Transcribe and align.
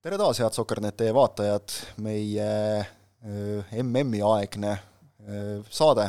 tere 0.00 0.16
taas, 0.16 0.38
head 0.40 0.54
Sokker.net 0.56 1.02
vaatajad, 1.12 1.72
meie 2.00 2.44
MM-i 3.82 4.22
aegne 4.24 4.72
saade, 5.68 6.06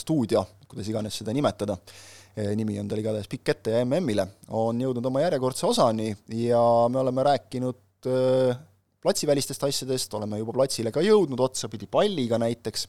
stuudio, 0.00 0.40
kuidas 0.66 0.88
iganes 0.90 1.20
seda 1.20 1.30
nimetada, 1.36 1.76
nimi 2.58 2.74
on 2.82 2.88
tal 2.90 2.98
igatahes 2.98 3.28
pikk 3.30 3.52
ette 3.52 3.76
ja 3.76 3.84
MM-ile, 3.86 4.24
on 4.58 4.80
jõudnud 4.82 5.06
oma 5.06 5.22
järjekordse 5.22 5.68
osani 5.68 6.08
ja 6.40 6.58
me 6.90 6.98
oleme 7.04 7.22
rääkinud 7.28 8.08
platsivälistest 9.04 9.62
asjadest, 9.68 10.16
oleme 10.18 10.40
juba 10.40 10.56
platsile 10.56 10.90
ka 10.90 11.04
jõudnud, 11.04 11.38
otsapidi 11.44 11.86
palliga 11.86 12.40
näiteks, 12.42 12.88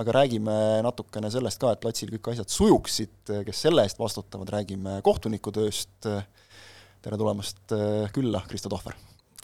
aga 0.00 0.14
räägime 0.22 0.54
natukene 0.86 1.28
sellest 1.34 1.60
ka, 1.60 1.74
et 1.76 1.82
platsil 1.84 2.14
kõik 2.14 2.30
asjad 2.32 2.54
sujuksid, 2.54 3.34
kes 3.50 3.60
selle 3.66 3.84
eest 3.84 4.00
vastutavad, 4.00 4.54
räägime 4.56 5.02
kohtunikutööst, 5.04 6.08
tere 6.08 7.20
tulemast 7.20 7.76
külla, 8.16 8.40
Kristo 8.48 8.72
Tohver! 8.72 8.96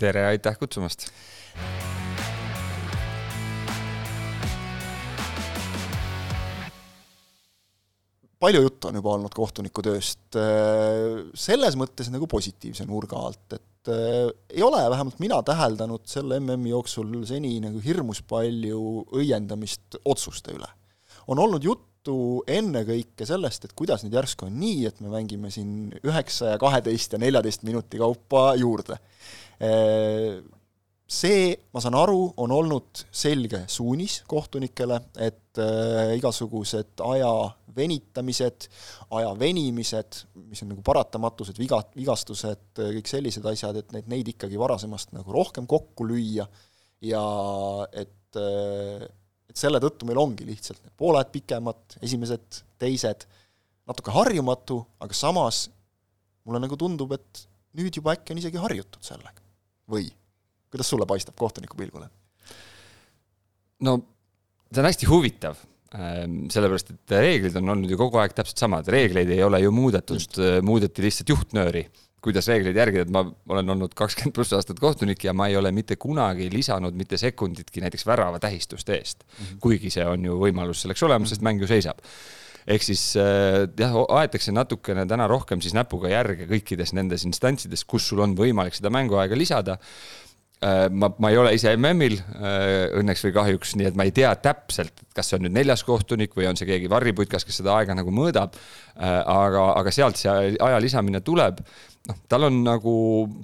Tere, 0.03 0.27
aitäh 0.33 0.59
kutsumast! 0.59 1.07
palju 8.43 8.63
juttu 8.65 8.89
on 8.89 8.97
juba 8.99 9.13
olnud 9.13 9.35
kohtunikutööst, 9.37 10.35
selles 11.39 11.77
mõttes 11.79 12.09
nagu 12.11 12.27
positiivse 12.27 12.83
nurga 12.89 13.21
alt, 13.29 13.55
et 13.55 13.91
äh, 13.95 14.33
ei 14.51 14.65
ole 14.67 14.81
vähemalt 14.91 15.23
mina 15.23 15.39
täheldanud 15.47 16.03
selle 16.11 16.41
MM-i 16.43 16.73
jooksul 16.73 17.21
seni 17.29 17.53
nagu 17.63 17.79
hirmus 17.85 18.25
palju 18.27 18.81
õiendamist 19.15 20.01
otsuste 20.03 20.57
üle. 20.57 20.67
on 21.31 21.39
olnud 21.39 21.63
juttu 21.63 22.43
ennekõike 22.51 23.29
sellest, 23.31 23.69
et 23.69 23.79
kuidas 23.79 24.03
nüüd 24.03 24.19
järsku 24.19 24.51
on 24.51 24.59
nii, 24.59 24.89
et 24.91 24.99
me 24.99 25.15
mängime 25.15 25.55
siin 25.55 25.93
üheksa 26.03 26.57
ja 26.57 26.59
kaheteist 26.59 27.15
ja 27.15 27.23
neljateist 27.23 27.63
minuti 27.63 28.03
kaupa 28.03 28.57
juurde 28.59 28.99
see, 31.13 31.53
ma 31.75 31.83
saan 31.83 31.97
aru, 31.99 32.21
on 32.41 32.55
olnud 32.55 33.05
selge 33.15 33.63
suunis 33.71 34.21
kohtunikele, 34.31 34.99
et 35.23 35.61
äh, 35.61 36.15
igasugused 36.17 37.03
aja 37.05 37.33
venitamised, 37.77 38.69
aja 39.17 39.33
venimised, 39.39 40.23
mis 40.49 40.63
on 40.65 40.73
nagu 40.73 40.85
paratamatused, 40.85 41.57
viga, 41.61 41.81
vigastused, 41.97 42.65
kõik 42.79 43.09
sellised 43.09 43.47
asjad, 43.49 43.81
et 43.81 43.95
neid, 43.97 44.09
neid 44.13 44.33
ikkagi 44.35 44.61
varasemast 44.61 45.15
nagu 45.17 45.35
rohkem 45.35 45.69
kokku 45.71 46.07
lüüa. 46.09 46.49
Ja 47.03 47.23
et 47.91 48.39
äh, 48.39 49.05
et 49.53 49.61
selle 49.61 49.83
tõttu 49.85 50.07
meil 50.09 50.17
ongi 50.17 50.47
lihtsalt 50.49 50.81
need 50.81 50.95
pooled 50.97 51.29
pikemad, 51.35 51.99
esimesed, 52.01 52.63
teised, 52.81 53.27
natuke 53.89 54.15
harjumatu, 54.15 54.79
aga 55.05 55.17
samas 55.17 55.67
mulle 56.49 56.63
nagu 56.63 56.79
tundub, 56.81 57.13
et 57.13 57.45
nüüd 57.77 57.93
juba 58.01 58.17
äkki 58.17 58.33
on 58.33 58.41
isegi 58.41 58.61
harjutud 58.63 59.05
sellega 59.05 59.42
või 59.93 60.09
kuidas 60.73 60.89
sulle 60.89 61.07
paistab 61.09 61.37
kohtuniku 61.39 61.77
pilgule? 61.77 62.09
no 63.83 63.99
see 64.73 64.81
on 64.81 64.89
hästi 64.89 65.09
huvitav, 65.11 65.59
ähm, 65.97 66.47
sellepärast 66.53 66.95
et 66.95 67.17
reeglid 67.19 67.57
on 67.61 67.75
olnud 67.75 67.91
ju 67.91 67.99
kogu 68.01 68.21
aeg 68.23 68.35
täpselt 68.37 68.63
samad, 68.63 68.89
reegleid 68.93 69.31
ei 69.35 69.43
ole 69.45 69.61
ju 69.63 69.75
muudetud, 69.75 70.39
äh, 70.39 70.61
muudeti 70.65 71.05
lihtsalt 71.05 71.33
juhtnööri, 71.35 71.85
kuidas 72.23 72.47
reegleid 72.49 72.79
järgida, 72.79 73.05
et 73.05 73.13
ma 73.13 73.25
olen 73.51 73.75
olnud 73.75 73.97
kakskümmend 73.99 74.37
pluss 74.37 74.55
aastat 74.55 74.79
kohtunik 74.81 75.25
ja 75.27 75.35
ma 75.35 75.49
ei 75.51 75.59
ole 75.59 75.73
mitte 75.75 75.99
kunagi 76.01 76.47
lisanud 76.53 76.95
mitte 76.95 77.19
sekunditki 77.19 77.83
näiteks 77.83 78.07
värava 78.07 78.39
tähistuste 78.43 78.95
eest 78.95 79.25
mm. 79.25 79.45
-hmm. 79.45 79.59
kuigi 79.61 79.91
see 79.91 80.07
on 80.07 80.25
ju 80.25 80.39
võimalus 80.39 80.85
selleks 80.87 81.03
olemas, 81.03 81.35
sest 81.35 81.43
mäng 81.43 81.61
ju 81.61 81.67
seisab 81.67 81.99
ehk 82.71 82.87
siis 82.87 83.05
äh, 83.21 83.65
jah, 83.79 83.95
aetakse 84.19 84.55
natukene 84.55 85.07
täna 85.11 85.29
rohkem 85.31 85.63
siis 85.65 85.75
näpuga 85.77 86.13
järge 86.13 86.49
kõikides 86.51 86.95
nendes 86.97 87.27
instantsides, 87.29 87.87
kus 87.89 88.11
sul 88.11 88.23
on 88.25 88.37
võimalik 88.39 88.77
seda 88.77 88.93
mänguaega 88.95 89.39
lisada 89.39 89.77
äh, 89.79 90.87
ma, 90.91 91.11
ma 91.19 91.33
ei 91.33 91.41
ole 91.41 91.55
ise 91.57 91.75
MM-il 91.75 92.19
äh, 92.21 92.95
õnneks 93.01 93.27
või 93.27 93.37
kahjuks, 93.39 93.77
nii 93.81 93.91
et 93.91 93.99
ma 93.99 94.07
ei 94.07 94.15
tea 94.15 94.33
täpselt, 94.43 95.05
kas 95.17 95.31
see 95.31 95.41
on 95.41 95.47
nüüd 95.49 95.57
neljas 95.59 95.85
kohtunik 95.89 96.37
või 96.39 96.49
on 96.51 96.59
see 96.59 96.69
keegi 96.71 96.91
varriputkas, 96.93 97.47
kes 97.49 97.63
seda 97.63 97.77
aega 97.79 97.97
nagu 97.99 98.15
mõõdab. 98.15 98.59
aga, 98.95 99.63
aga 99.81 99.91
sealt 99.95 100.21
see 100.21 100.31
aja 100.61 100.81
lisamine 100.83 101.23
tuleb. 101.25 101.63
noh, 102.09 102.19
tal 102.29 102.49
on 102.49 102.63
nagu 102.67 102.93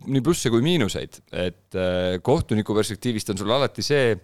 nii 0.06 0.22
plusse 0.22 0.50
kui 0.50 0.62
miinuseid, 0.62 1.22
et 1.32 1.78
kohtuniku 2.22 2.74
perspektiivist 2.74 3.30
on 3.30 3.38
sul 3.38 3.54
alati 3.54 3.82
see, 3.82 4.18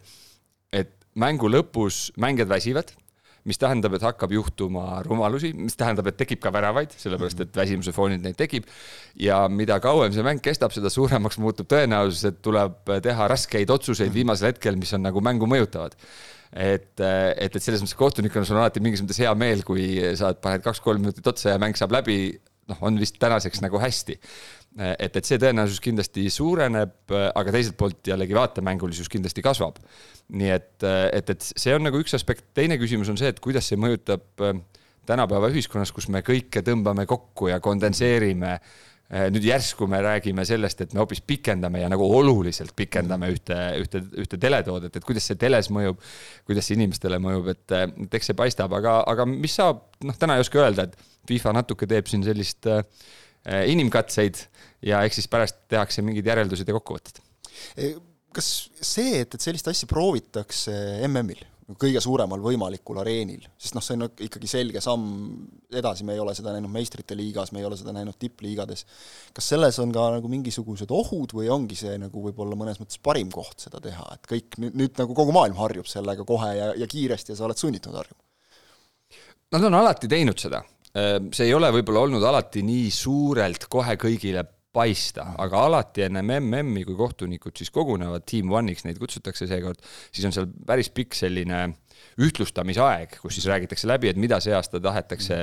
et 0.74 0.94
mängu 1.14 1.48
lõpus 1.50 2.10
mängijad 2.18 2.50
väsivad 2.50 2.90
mis 3.44 3.60
tähendab, 3.60 3.94
et 3.96 4.04
hakkab 4.04 4.32
juhtuma 4.32 5.02
rumalusi, 5.04 5.52
mis 5.56 5.76
tähendab, 5.76 6.08
et 6.08 6.16
tekib 6.20 6.40
ka 6.42 6.52
väravaid, 6.54 6.94
sellepärast 7.00 7.42
et 7.44 7.56
väsimuse 7.56 7.92
foonil 7.92 8.22
neid 8.24 8.38
tekib. 8.40 8.68
ja 9.20 9.44
mida 9.48 9.80
kauem 9.84 10.12
see 10.12 10.24
mäng 10.24 10.40
kestab, 10.44 10.72
seda 10.72 10.90
suuremaks 10.90 11.38
muutub 11.42 11.68
tõenäosus, 11.70 12.24
et 12.30 12.40
tuleb 12.42 12.94
teha 13.04 13.28
raskeid 13.28 13.70
otsuseid 13.70 14.14
viimasel 14.14 14.52
hetkel, 14.52 14.80
mis 14.80 14.94
on 14.96 15.04
nagu 15.04 15.20
mängu 15.20 15.48
mõjutavad 15.50 15.98
et, 16.54 17.00
et, 17.00 17.50
et 17.50 17.62
selles 17.62 17.82
mõttes 17.82 17.98
kohtunikuna 17.98 18.46
sul 18.46 18.56
on 18.56 18.64
alati 18.64 18.82
mingis 18.82 19.02
mõttes 19.02 19.20
hea 19.24 19.32
meel, 19.38 19.64
kui 19.66 19.86
sa 20.18 20.32
paned 20.38 20.62
kaks-kolm 20.64 21.02
minutit 21.02 21.26
otsa 21.26 21.54
ja 21.54 21.60
mäng 21.62 21.76
saab 21.78 21.96
läbi, 21.96 22.18
noh, 22.70 22.84
on 22.86 23.00
vist 23.00 23.18
tänaseks 23.20 23.62
nagu 23.64 23.80
hästi 23.82 24.18
et, 24.98 25.16
et 25.16 25.26
see 25.26 25.38
tõenäosus 25.40 25.80
kindlasti 25.82 26.26
suureneb, 26.32 27.12
aga 27.12 27.54
teiselt 27.54 27.76
poolt 27.78 28.10
jällegi 28.10 28.36
vaatemängulisus 28.36 29.10
kindlasti 29.12 29.44
kasvab. 29.44 29.78
nii 30.34 30.50
et, 30.50 30.86
et, 31.12 31.30
et 31.30 31.44
see 31.44 31.74
on 31.76 31.84
nagu 31.84 32.00
üks 32.00 32.16
aspekt, 32.16 32.46
teine 32.56 32.78
küsimus 32.80 33.10
on 33.12 33.20
see, 33.20 33.30
et 33.30 33.40
kuidas 33.44 33.68
see 33.68 33.78
mõjutab 33.80 34.42
äh, 34.42 34.56
tänapäeva 35.06 35.50
ühiskonnas, 35.52 35.92
kus 35.92 36.08
me 36.08 36.24
kõike 36.24 36.64
tõmbame 36.64 37.04
kokku 37.06 37.50
ja 37.52 37.60
kondenseerime. 37.62 38.56
Äh, 38.56 38.82
nüüd 39.12 39.44
järsku 39.44 39.86
me 39.90 40.00
räägime 40.02 40.46
sellest, 40.48 40.80
et 40.80 40.94
me 40.94 41.02
hoopis 41.02 41.20
pikendame 41.26 41.82
ja 41.82 41.90
nagu 41.92 42.06
oluliselt 42.16 42.72
pikendame 42.76 43.28
ühte, 43.34 43.58
ühte, 43.82 44.00
ühte 44.22 44.38
teletoodet, 44.40 44.96
et 44.96 45.04
kuidas 45.06 45.28
see 45.28 45.36
teles 45.38 45.68
mõjub, 45.74 46.00
kuidas 46.48 46.68
see 46.68 46.78
inimestele 46.78 47.20
mõjub, 47.22 47.50
et, 47.52 47.76
et 48.06 48.16
eks 48.18 48.32
see 48.32 48.38
paistab, 48.38 48.72
aga, 48.80 49.02
aga 49.10 49.28
mis 49.28 49.54
saab, 49.60 49.84
noh, 50.08 50.16
täna 50.18 50.38
ei 50.38 50.44
oska 50.44 50.62
öelda, 50.62 50.88
et 50.88 51.28
FIFA 51.28 51.54
natuke 51.60 51.88
teeb 51.90 52.08
siin 52.10 52.24
sellist 52.26 52.68
äh, 52.70 52.82
inimkatseid 53.70 54.40
ja 54.88 55.04
eks 55.04 55.20
siis 55.20 55.30
pärast 55.30 55.60
tehakse 55.72 56.04
mingid 56.04 56.26
järeldused 56.28 56.68
ja 56.68 56.76
kokkuvõtted. 56.76 57.20
kas 58.34 58.48
see, 58.80 59.20
et, 59.20 59.36
et 59.36 59.40
sellist 59.40 59.68
asja 59.70 59.88
proovitakse 59.90 60.72
MM-il, 61.06 61.44
kõige 61.80 62.00
suuremal 62.02 62.42
võimalikul 62.44 62.98
areenil, 63.00 63.46
sest 63.56 63.76
noh, 63.76 63.84
see 63.84 63.96
on 63.96 64.04
ikkagi 64.26 64.48
selge 64.50 64.82
samm 64.84 65.06
edasi, 65.72 66.04
me 66.04 66.16
ei 66.16 66.20
ole 66.20 66.34
seda 66.36 66.52
näinud 66.52 66.72
meistrite 66.72 67.16
liigas, 67.16 67.54
me 67.54 67.62
ei 67.62 67.68
ole 67.68 67.78
seda 67.80 67.94
näinud 67.96 68.18
tippliigades, 68.20 68.84
kas 69.36 69.48
selles 69.54 69.78
on 69.82 69.94
ka 69.94 70.10
nagu 70.18 70.30
mingisugused 70.30 70.92
ohud 70.92 71.32
või 71.36 71.48
ongi 71.52 71.78
see 71.78 71.96
nagu 72.00 72.26
võib-olla 72.26 72.58
mõnes 72.60 72.80
mõttes 72.82 73.00
parim 73.00 73.32
koht 73.32 73.64
seda 73.64 73.80
teha, 73.84 74.04
et 74.18 74.28
kõik 74.28 74.60
nüüd, 74.60 74.76
nüüd 74.82 75.00
nagu 75.00 75.16
kogu 75.16 75.32
maailm 75.36 75.56
harjub 75.62 75.88
sellega 75.88 76.26
kohe 76.28 76.52
ja, 76.58 76.70
ja 76.76 76.90
kiiresti 76.90 77.32
ja 77.32 77.40
sa 77.40 77.48
oled 77.48 77.60
sunnitud 77.60 77.96
harjuma? 77.96 78.20
Nad 79.54 79.68
on 79.68 79.76
alati 79.78 80.10
teinud 80.10 80.40
seda. 80.40 80.60
Ehm, 80.94 81.30
see 81.34 81.48
ei 81.48 81.54
ole 81.56 81.70
võib-olla 81.74 82.04
olnud 82.06 82.24
alati 82.26 82.62
nii 82.66 82.90
suurelt 82.92 83.68
kohe 83.72 83.96
kõigile 84.00 84.44
paista, 84.74 85.30
aga 85.40 85.62
alati 85.68 86.04
ennem 86.08 86.32
MM-i, 86.40 86.84
kui 86.88 86.96
kohtunikud 86.98 87.54
siis 87.58 87.70
kogunevad, 87.74 88.26
Team 88.28 88.52
One'iks 88.52 88.84
neid 88.88 88.98
kutsutakse 89.00 89.48
seekord, 89.50 89.80
siis 90.10 90.26
on 90.28 90.34
seal 90.34 90.50
päris 90.66 90.90
pikk 90.94 91.16
selline 91.18 91.66
ühtlustamisaeg, 92.20 93.16
kus 93.22 93.38
siis 93.38 93.46
räägitakse 93.50 93.88
läbi, 93.90 94.10
et 94.10 94.18
mida 94.20 94.40
see 94.42 94.54
aasta 94.54 94.80
tahetakse, 94.82 95.38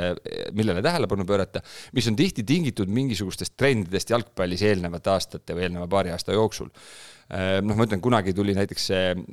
millele 0.56 0.84
tähelepanu 0.84 1.26
pöörata, 1.28 1.64
mis 1.96 2.08
on 2.12 2.20
tihti 2.20 2.46
tingitud 2.48 2.92
mingisugustest 2.92 3.56
trendidest 3.60 4.14
jalgpallis 4.14 4.64
eelnevate 4.68 5.12
aastate 5.16 5.58
või 5.58 5.68
eelneva 5.68 5.88
paari 5.92 6.14
aasta 6.14 6.36
jooksul 6.36 6.72
noh, 7.32 7.78
ma 7.78 7.86
ütlen, 7.88 8.02
kunagi 8.04 8.34
tuli 8.36 8.54
näiteks 8.56 8.88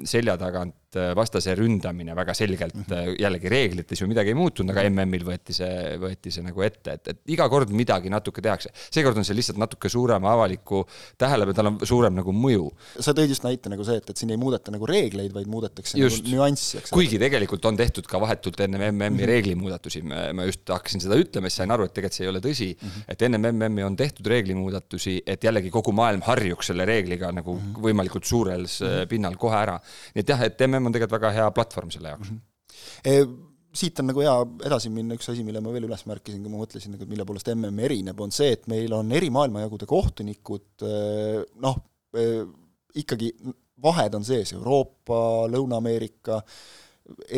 selja 0.07 0.37
tagant 0.39 0.97
äh, 0.97 1.11
vastase 1.19 1.55
ründamine 1.59 2.15
väga 2.17 2.35
selgelt 2.37 2.75
mm, 2.77 2.85
-hmm. 2.89 3.17
jällegi 3.19 3.51
reeglites 3.51 4.01
ju 4.01 4.07
midagi 4.07 4.31
ei 4.31 4.39
muutunud, 4.39 4.71
aga 4.71 4.85
MM-il 4.91 5.25
võeti 5.27 5.57
see, 5.57 5.97
võeti 5.99 6.31
see 6.35 6.45
nagu 6.47 6.63
ette, 6.63 6.95
et, 6.95 7.09
et 7.15 7.35
iga 7.35 7.49
kord 7.51 7.73
midagi 7.75 8.11
natuke 8.11 8.43
tehakse. 8.45 8.71
seekord 8.91 9.19
on 9.19 9.27
see 9.27 9.35
lihtsalt 9.35 9.59
natuke 9.59 9.89
suurema 9.91 10.33
avaliku 10.33 10.85
tähelepanu, 11.19 11.55
tal 11.55 11.71
on 11.73 11.79
suurem 11.83 12.15
nagu 12.15 12.33
mõju. 12.33 12.69
sa 13.01 13.15
tõid 13.17 13.35
just 13.35 13.47
näite 13.47 13.73
nagu 13.73 13.85
see, 13.85 13.99
et, 13.99 14.11
et 14.11 14.17
siin 14.17 14.31
ei 14.31 14.39
muudeta 14.39 14.71
nagu 14.75 14.87
reegleid, 14.87 15.35
vaid 15.35 15.51
muudetakse 15.51 15.99
just. 15.99 16.23
nagu 16.23 16.37
nüanssi, 16.37 16.79
eks. 16.79 16.94
kuigi 16.94 17.19
tegelikult 17.19 17.65
on 17.65 17.77
tehtud 17.77 18.06
ka 18.06 18.21
vahetult 18.23 18.61
enne 18.61 18.79
MM-i 18.79 19.11
mm 19.11 19.19
-hmm. 19.19 19.33
reeglimuudatusi, 19.33 20.03
ma 20.06 20.47
just 20.47 20.69
hakkasin 20.69 21.03
seda 21.03 21.19
ütlema, 21.19 21.51
siis 21.51 21.65
sain 21.65 21.75
aru, 21.75 21.89
et 21.89 21.94
tegelikult 21.94 22.19
see 22.19 22.25
ei 22.27 22.31
ole 22.31 22.44
tõsi 22.44 22.71
mm, 22.75 22.89
-hmm. 22.89 23.05
et 23.09 23.23
enne 23.23 23.53
MM-i 23.53 23.83
on 23.83 23.97
tehtud 23.97 24.27
reeglimuudatusi, 24.27 25.23
et 25.27 25.44
jällegi 25.44 25.71
kogu 25.75 25.93
maailm 25.93 26.23
harjuks 26.23 26.71
selle 26.71 26.87
reegliga 26.87 27.33
nagu 27.33 27.55
mm 27.55 27.75
-hmm 27.75 27.88
võimalikult 27.88 28.29
suurel 28.29 28.64
mm 28.64 28.87
-hmm. 28.87 29.11
pinnal 29.11 29.37
kohe 29.37 29.58
ära. 29.58 29.79
nii 30.14 30.25
et 30.25 30.35
jah, 30.35 30.46
et 30.46 30.67
mm 30.67 30.87
on 30.87 30.93
tegelikult 30.93 31.20
väga 31.20 31.35
hea 31.40 31.50
platvorm 31.50 31.90
selle 31.90 32.14
jaoks 32.14 32.31
mm. 32.31 32.37
-hmm. 32.37 32.46
E 33.05 33.49
siit 33.79 34.00
on 34.00 34.08
nagu 34.11 34.23
hea 34.25 34.35
edasi 34.69 34.90
minna, 34.93 35.17
üks 35.19 35.29
asi, 35.32 35.44
mille 35.46 35.61
ma 35.64 35.73
veel 35.75 35.87
üles 35.88 36.05
märkisin, 36.08 36.43
kui 36.43 36.52
ma 36.52 36.62
mõtlesin 36.62 36.94
nagu, 36.94 37.06
mille 37.11 37.26
poolest 37.29 37.50
mm 37.52 37.85
erineb, 37.88 38.20
on 38.25 38.35
see, 38.35 38.50
et 38.56 38.67
meil 38.70 38.93
on 38.96 39.12
eri 39.12 39.31
maailmajagude 39.35 39.88
kohtunikud 39.88 40.87
eh, 40.88 41.44
noh, 41.62 41.79
eh, 42.17 42.43
ikkagi 43.02 43.32
vahed 43.82 44.17
on 44.19 44.26
sees, 44.26 44.52
Euroopa, 44.56 45.46
Lõuna-Ameerika, 45.52 46.41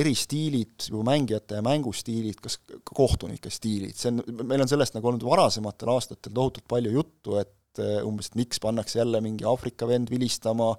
eri 0.01 0.15
stiilid, 0.19 0.89
juba 0.89 1.05
mängijate 1.13 1.59
ja 1.59 1.63
mängustiilid, 1.63 2.41
kas 2.43 2.59
ka 2.67 2.95
kohtunike 2.97 3.53
stiilid, 3.53 3.99
see 3.99 4.11
on, 4.11 4.23
meil 4.49 4.65
on 4.65 4.71
sellest 4.71 4.97
nagu 4.97 5.11
olnud 5.11 5.27
varasematel 5.27 5.93
aastatel 5.95 6.35
tohutult 6.35 6.67
palju 6.71 6.95
juttu, 6.95 7.37
et 7.43 7.53
et 7.71 8.05
umbes, 8.05 8.31
et 8.31 8.39
miks 8.41 8.61
pannakse 8.63 8.99
jälle 9.01 9.23
mingi 9.25 9.47
Aafrika 9.49 9.89
vend 9.89 10.11
vilistama, 10.11 10.75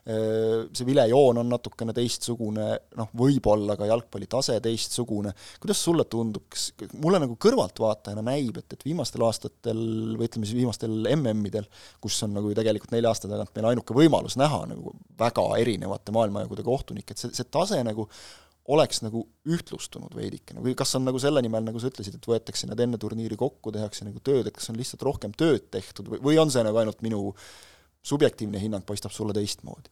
see 0.00 0.86
vilejoon 0.88 1.38
on 1.42 1.50
natukene 1.52 1.92
teistsugune, 1.94 2.66
noh, 2.96 3.10
võib-olla 3.20 3.76
ka 3.78 3.84
jalgpalli 3.88 4.26
tase 4.32 4.56
teistsugune, 4.64 5.34
kuidas 5.60 5.82
sulle 5.84 6.06
tundub, 6.10 6.46
kas, 6.50 6.70
mulle 7.02 7.20
nagu 7.20 7.36
kõrvaltvaatajana 7.40 8.24
näib, 8.24 8.62
et, 8.62 8.72
et 8.72 8.86
viimastel 8.86 9.26
aastatel 9.28 9.82
või 10.16 10.26
ütleme 10.26 10.48
siis 10.48 10.56
viimastel 10.56 11.04
MM-idel, 11.12 11.68
kus 12.00 12.16
on 12.24 12.32
nagu 12.38 12.50
ju 12.50 12.56
tegelikult 12.58 12.96
nelja 12.96 13.12
aasta 13.12 13.28
tagant 13.30 13.52
meil 13.56 13.72
ainuke 13.74 13.96
võimalus 13.96 14.38
näha 14.40 14.62
nagu 14.72 14.94
väga 15.20 15.46
erinevate 15.60 16.16
maailmajagude 16.16 16.64
kohtunikke, 16.66 17.12
et 17.12 17.20
see, 17.20 17.36
see 17.36 17.52
tase 17.52 17.82
nagu 17.84 18.08
oleks 18.68 19.00
nagu 19.04 19.22
ühtlustunud 19.48 20.12
veidikene 20.16 20.62
või 20.64 20.74
kas 20.78 20.92
on 20.98 21.06
nagu 21.08 21.20
selle 21.22 21.42
nimel, 21.44 21.64
nagu 21.66 21.80
sa 21.80 21.90
ütlesid, 21.90 22.18
et 22.18 22.28
võetakse 22.28 22.68
need 22.68 22.82
enne 22.84 23.00
turniiri 23.00 23.38
kokku, 23.40 23.72
tehakse 23.74 24.06
nagu 24.06 24.20
tööd, 24.24 24.46
et 24.46 24.56
kas 24.56 24.70
on 24.72 24.78
lihtsalt 24.78 25.04
rohkem 25.06 25.32
tööd 25.32 25.70
tehtud 25.72 26.12
või, 26.12 26.20
või 26.30 26.42
on 26.42 26.52
see 26.52 26.64
nagu 26.66 26.82
ainult 26.82 27.00
minu 27.06 27.30
subjektiivne 28.06 28.60
hinnang 28.60 28.86
paistab 28.88 29.14
sulle 29.16 29.36
teistmoodi? 29.36 29.90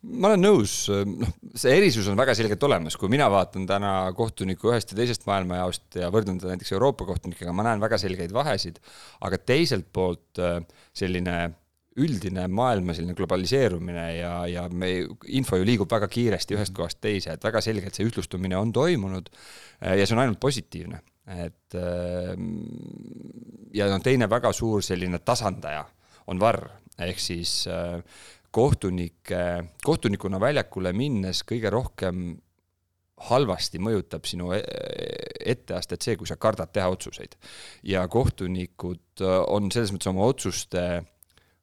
ma 0.00 0.30
olen 0.30 0.40
nõus, 0.40 0.74
noh, 0.88 1.32
see 1.60 1.74
erisus 1.76 2.06
on 2.08 2.16
väga 2.16 2.32
selgelt 2.36 2.62
olemas, 2.64 2.96
kui 2.96 3.10
mina 3.12 3.26
vaatan 3.32 3.66
täna 3.68 3.92
kohtuniku 4.16 4.70
ühest 4.72 4.94
ja 4.94 4.96
teisest 4.96 5.26
maailmajaost 5.28 5.98
ja 6.00 6.08
võrdlen 6.12 6.38
teda 6.40 6.54
näiteks 6.54 6.72
Euroopa 6.72 7.04
kohtunikega, 7.08 7.52
ma 7.52 7.66
näen 7.66 7.82
väga 7.82 7.98
selgeid 8.00 8.32
vahesid, 8.32 8.80
aga 9.26 9.40
teiselt 9.44 9.90
poolt 9.92 10.40
äh, 10.40 10.62
selline 10.96 11.36
üldine 12.00 12.46
maailma 12.50 12.94
selline 12.96 13.14
globaliseerumine 13.18 14.06
ja, 14.16 14.32
ja 14.50 14.66
me, 14.72 14.90
info 15.36 15.58
ju 15.60 15.66
liigub 15.68 15.90
väga 15.90 16.08
kiiresti 16.10 16.56
ühest 16.56 16.74
kohast 16.76 17.00
teise, 17.02 17.34
et 17.34 17.44
väga 17.44 17.62
selgelt 17.64 17.96
see 17.96 18.08
ühtlustumine 18.08 18.58
on 18.58 18.72
toimunud 18.74 19.30
äh, 19.30 19.96
ja 20.00 20.06
see 20.06 20.16
on 20.16 20.24
ainult 20.24 20.40
positiivne, 20.42 21.02
et 21.36 21.78
äh, 21.78 22.34
ja 23.76 23.88
noh, 23.92 24.02
teine 24.04 24.30
väga 24.30 24.52
suur 24.56 24.84
selline 24.84 25.22
tasandaja 25.24 25.84
on 26.30 26.42
varr, 26.42 26.66
ehk 27.00 27.22
siis 27.22 27.64
äh, 27.70 27.98
kohtunike, 28.50 29.42
kohtunikuna 29.84 30.40
väljakule 30.42 30.94
minnes 30.96 31.44
kõige 31.46 31.70
rohkem 31.72 32.32
halvasti 33.28 33.78
mõjutab 33.82 34.24
sinu 34.24 34.54
e-, 34.56 34.64
etteastet 35.52 36.02
see, 36.02 36.16
kui 36.16 36.28
sa 36.28 36.38
kardad 36.40 36.72
teha 36.72 36.88
otsuseid. 36.88 37.36
ja 37.84 38.06
kohtunikud 38.08 39.24
on 39.52 39.68
selles 39.72 39.92
mõttes 39.92 40.08
oma 40.08 40.24
otsuste 40.24 40.84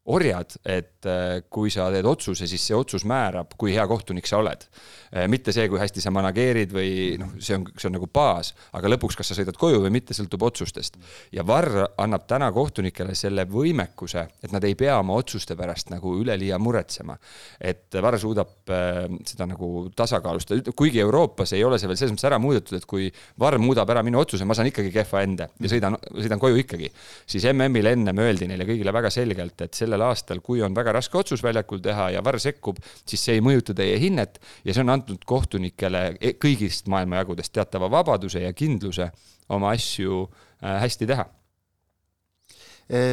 orjad, 0.08 0.56
et 0.64 1.08
äh, 1.08 1.42
kui 1.52 1.72
sa 1.74 1.90
teed 1.92 2.08
otsuse, 2.08 2.48
siis 2.48 2.64
see 2.70 2.76
otsus 2.78 3.04
määrab, 3.08 3.56
kui 3.60 3.74
hea 3.76 3.84
kohtunik 3.90 4.28
sa 4.30 4.40
oled. 4.40 4.64
Äh, 5.12 5.28
mitte 5.32 5.52
see, 5.56 5.68
kui 5.72 5.80
hästi 5.82 6.04
sa 6.04 6.12
manageerid 6.16 6.72
või 6.76 6.92
noh, 7.20 7.34
see 7.44 7.58
on, 7.58 7.66
see 7.76 7.90
on 7.90 7.98
nagu 7.98 8.08
baas, 8.14 8.54
aga 8.78 8.92
lõpuks, 8.94 9.18
kas 9.20 9.32
sa 9.32 9.38
sõidad 9.38 9.58
koju 9.60 9.82
või 9.84 9.92
mitte, 9.98 10.16
sõltub 10.16 10.46
otsustest. 10.48 10.98
ja 11.32 11.44
VAR 11.48 11.70
annab 12.00 12.28
täna 12.28 12.50
kohtunikele 12.56 13.16
selle 13.16 13.46
võimekuse, 13.52 14.24
et 14.44 14.56
nad 14.56 14.64
ei 14.68 14.78
pea 14.80 14.98
oma 15.00 15.18
otsuste 15.20 15.58
pärast 15.60 15.92
nagu 15.92 16.16
üleliia 16.22 16.60
muretsema. 16.60 17.18
et 17.60 18.00
VAR 18.02 18.20
suudab 18.20 18.72
äh, 18.72 19.04
seda 19.28 19.48
nagu 19.48 19.90
tasakaalustada, 19.96 20.72
kuigi 20.76 21.04
Euroopas 21.04 21.54
ei 21.54 21.64
ole 21.64 21.80
see 21.80 21.88
veel 21.88 22.00
selles 22.00 22.16
mõttes 22.16 22.30
ära 22.32 22.40
muudetud, 22.40 22.78
et 22.80 22.88
kui 22.88 23.12
VAR 23.40 23.60
muudab 23.60 23.90
ära 23.90 24.04
minu 24.04 24.20
otsuse, 24.24 24.48
ma 24.48 24.56
saan 24.56 24.72
ikkagi 24.72 24.92
kehva 24.96 25.24
ende 25.28 25.50
ja 25.60 25.72
sõidan, 25.72 26.00
sõidan 26.16 26.40
koju 26.40 26.64
ikkagi. 26.64 26.92
siis 27.28 27.44
MM-il 27.52 27.92
ennem 27.92 28.24
öeldi 28.24 28.48
neile 28.48 28.68
kõigile 28.68 28.96
väga 28.96 29.12
selgelt, 29.12 29.62
et 29.62 29.74
selle 29.76 29.97
sellel 29.98 30.14
aastal, 30.14 30.42
kui 30.46 30.62
on 30.62 30.76
väga 30.76 30.94
raske 30.98 31.18
otsus 31.18 31.44
väljakul 31.44 31.82
teha 31.82 32.12
ja 32.16 32.24
VAR 32.24 32.40
sekkub, 32.40 32.80
siis 33.06 33.24
see 33.24 33.38
ei 33.38 33.44
mõjuta 33.44 33.76
teie 33.76 33.98
hinnet 34.00 34.40
ja 34.66 34.74
see 34.74 34.84
on 34.84 34.94
andnud 34.94 35.26
kohtunikele 35.26 36.18
e-, 36.20 36.36
kõigist 36.38 36.88
maailmajagudest 36.92 37.54
teatava 37.54 37.90
vabaduse 37.92 38.44
ja 38.44 38.54
kindluse 38.54 39.10
oma 39.50 39.74
asju 39.74 40.26
äh, 40.28 40.80
hästi 40.84 41.10
teha 41.10 41.28
e,. 42.90 43.04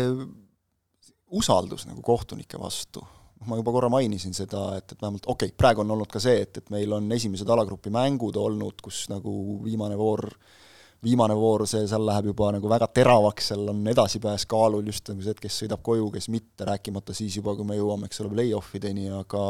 usaldus 1.35 1.87
nagu 1.89 2.03
kohtunike 2.03 2.61
vastu 2.61 3.03
ma 3.45 3.59
juba 3.59 3.73
korra 3.75 3.91
mainisin 3.93 4.33
seda, 4.33 4.77
et, 4.79 4.93
et 4.93 5.01
vähemalt 5.01 5.27
okei 5.27 5.51
okay,, 5.51 5.57
praegu 5.57 5.83
on 5.83 5.91
olnud 5.97 6.09
ka 6.09 6.21
see, 6.23 6.45
et, 6.45 6.63
et 6.63 6.71
meil 6.73 6.93
on 6.97 7.11
esimesed 7.13 7.49
alagrupi 7.49 7.93
mängud 7.93 8.37
olnud, 8.41 8.81
kus 8.81 9.05
nagu 9.13 9.33
viimane 9.65 9.99
voor 10.01 10.31
äh, 10.31 10.64
viimane 11.05 11.37
voor, 11.39 11.67
see, 11.71 11.87
seal 11.91 12.05
läheb 12.09 12.31
juba 12.33 12.51
nagu 12.57 12.71
väga 12.71 12.89
teravaks, 12.97 13.53
seal 13.53 13.69
on 13.73 13.83
edasipääs 13.93 14.47
kaalul 14.51 14.87
just 14.91 15.09
nagu 15.13 15.25
see, 15.25 15.35
et 15.37 15.43
kes 15.43 15.63
sõidab 15.63 15.83
koju, 15.87 16.11
kes 16.15 16.31
mitte, 16.33 16.67
rääkimata 16.69 17.17
siis 17.17 17.39
juba, 17.41 17.57
kui 17.59 17.69
me 17.69 17.79
jõuame, 17.79 18.09
eks 18.11 18.23
ole, 18.25 18.33
play-off 18.35 18.77
ideni, 18.79 19.11
aga 19.13 19.45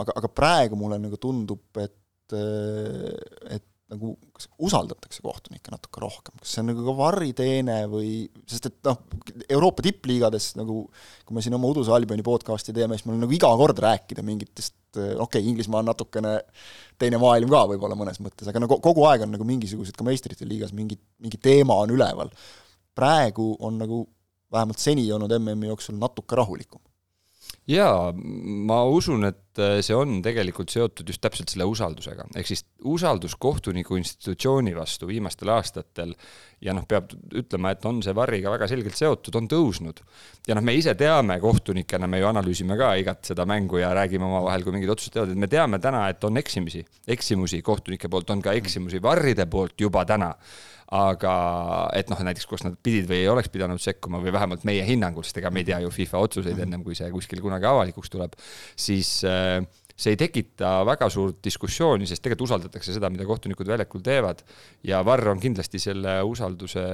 aga, 0.00 0.16
aga 0.20 0.32
praegu 0.32 0.78
mulle 0.78 0.98
nagu 1.02 1.20
tundub, 1.20 1.66
et 1.82 2.00
et 2.34 3.64
nagu 3.92 4.14
kas 4.34 4.46
usaldatakse 4.64 5.22
kohtunikke 5.24 5.72
natuke 5.72 6.00
rohkem, 6.02 6.36
kas 6.40 6.54
see 6.54 6.62
on 6.62 6.70
nagu 6.72 6.84
ka 6.86 6.94
varriteene 6.98 7.76
või, 7.92 8.14
sest 8.48 8.70
et 8.70 8.78
noh, 8.88 9.02
Euroopa 9.44 9.84
tippliigades 9.84 10.54
nagu 10.58 10.86
kui 11.26 11.36
me 11.36 11.44
siin 11.44 11.56
oma 11.58 11.68
Uduse 11.70 11.92
Albioni 11.94 12.24
podcast'i 12.26 12.74
teeme, 12.74 12.96
siis 12.96 13.06
meil 13.06 13.18
on 13.18 13.26
nagu 13.26 13.36
iga 13.36 13.50
kord 13.60 13.82
rääkida 13.84 14.24
mingitest, 14.26 14.76
okei 14.96 15.18
okay,, 15.26 15.42
Inglismaa 15.42 15.82
on 15.82 15.90
natukene 15.90 16.34
teine 16.98 17.18
maailm 17.22 17.50
ka 17.52 17.64
võib-olla 17.72 17.98
mõnes 17.98 18.20
mõttes, 18.22 18.48
aga 18.48 18.62
no 18.62 18.68
kogu 18.70 19.06
aeg 19.10 19.26
on 19.26 19.34
nagu 19.34 19.46
mingisugused 19.48 19.96
ka 19.98 20.06
meistrite 20.06 20.46
liigas 20.48 20.72
mingi, 20.76 20.98
mingi 21.22 21.40
teema 21.42 21.76
on 21.82 21.94
üleval. 21.94 22.32
praegu 22.94 23.56
on 23.60 23.78
nagu 23.78 24.04
vähemalt 24.52 24.78
seni 24.78 25.06
olnud 25.12 25.32
MM-i 25.38 25.72
jooksul 25.72 25.98
natuke 25.98 26.36
rahulikum 26.38 26.80
jaa, 27.70 28.12
ma 28.68 28.82
usun, 28.92 29.24
et 29.28 29.60
äh, 29.62 29.78
see 29.84 29.96
on 29.96 30.18
tegelikult 30.24 30.72
seotud 30.72 31.08
just 31.08 31.22
täpselt 31.24 31.52
selle 31.52 31.64
usaldusega, 31.68 32.26
ehk 32.36 32.48
siis 32.50 32.64
usaldus 32.84 33.36
kohtuniku 33.40 33.96
institutsiooni 33.96 34.74
vastu 34.76 35.08
viimastel 35.08 35.52
aastatel 35.54 36.12
ja 36.64 36.74
noh, 36.76 36.84
peab 36.88 37.14
ütlema, 37.32 37.72
et 37.72 37.86
on 37.88 38.02
see 38.04 38.14
varriga 38.16 38.52
väga 38.52 38.68
selgelt 38.68 38.98
seotud, 38.98 39.38
on 39.40 39.48
tõusnud. 39.48 40.04
ja 40.48 40.58
noh, 40.58 40.64
me 40.64 40.76
ise 40.76 40.92
teame 40.98 41.38
kohtunikena, 41.40 42.10
me 42.10 42.20
ju 42.20 42.28
analüüsime 42.28 42.76
ka 42.80 42.92
igat 43.00 43.32
seda 43.32 43.48
mängu 43.48 43.80
ja 43.80 43.94
räägime 43.96 44.28
omavahel, 44.28 44.66
kui 44.66 44.76
mingid 44.76 44.92
otsused 44.92 45.16
teevad, 45.16 45.32
et 45.32 45.42
me 45.46 45.48
teame 45.48 45.80
täna, 45.80 46.04
et 46.12 46.28
on 46.28 46.36
eksimisi, 46.40 46.84
eksimusi 47.16 47.62
kohtunike 47.64 48.12
poolt, 48.12 48.36
on 48.36 48.44
ka 48.44 48.52
eksimusi 48.60 49.00
varride 49.02 49.48
poolt 49.48 49.80
juba 49.80 50.04
täna 50.08 50.34
aga 50.92 51.34
et 51.96 52.10
noh, 52.12 52.20
näiteks 52.26 52.48
kus 52.50 52.64
nad 52.66 52.76
pidid 52.84 53.08
või 53.08 53.22
ei 53.22 53.30
oleks 53.32 53.48
pidanud 53.52 53.80
sekkuma 53.80 54.20
või 54.22 54.34
vähemalt 54.34 54.66
meie 54.68 54.84
hinnangul, 54.86 55.24
sest 55.24 55.40
ega 55.40 55.52
me 55.54 55.62
ei 55.62 55.70
tea 55.70 55.80
ju 55.84 55.92
FIFA 55.94 56.24
otsuseid 56.26 56.60
ennem, 56.66 56.84
kui 56.84 56.96
see 56.98 57.08
kuskil 57.14 57.40
kunagi 57.44 57.68
avalikuks 57.70 58.12
tuleb, 58.12 58.36
siis 58.76 59.16
äh, 59.28 59.62
see 59.94 60.14
ei 60.14 60.20
tekita 60.20 60.80
väga 60.86 61.08
suurt 61.12 61.38
diskussiooni, 61.44 62.08
sest 62.10 62.22
tegelikult 62.24 62.48
usaldatakse 62.48 62.96
seda, 62.96 63.10
mida 63.14 63.26
kohtunikud 63.28 63.68
väljakul 63.70 64.02
teevad. 64.04 64.42
Ja 64.86 65.04
VAR 65.06 65.30
on 65.32 65.40
kindlasti 65.42 65.80
selle 65.82 66.18
usalduse, 66.26 66.84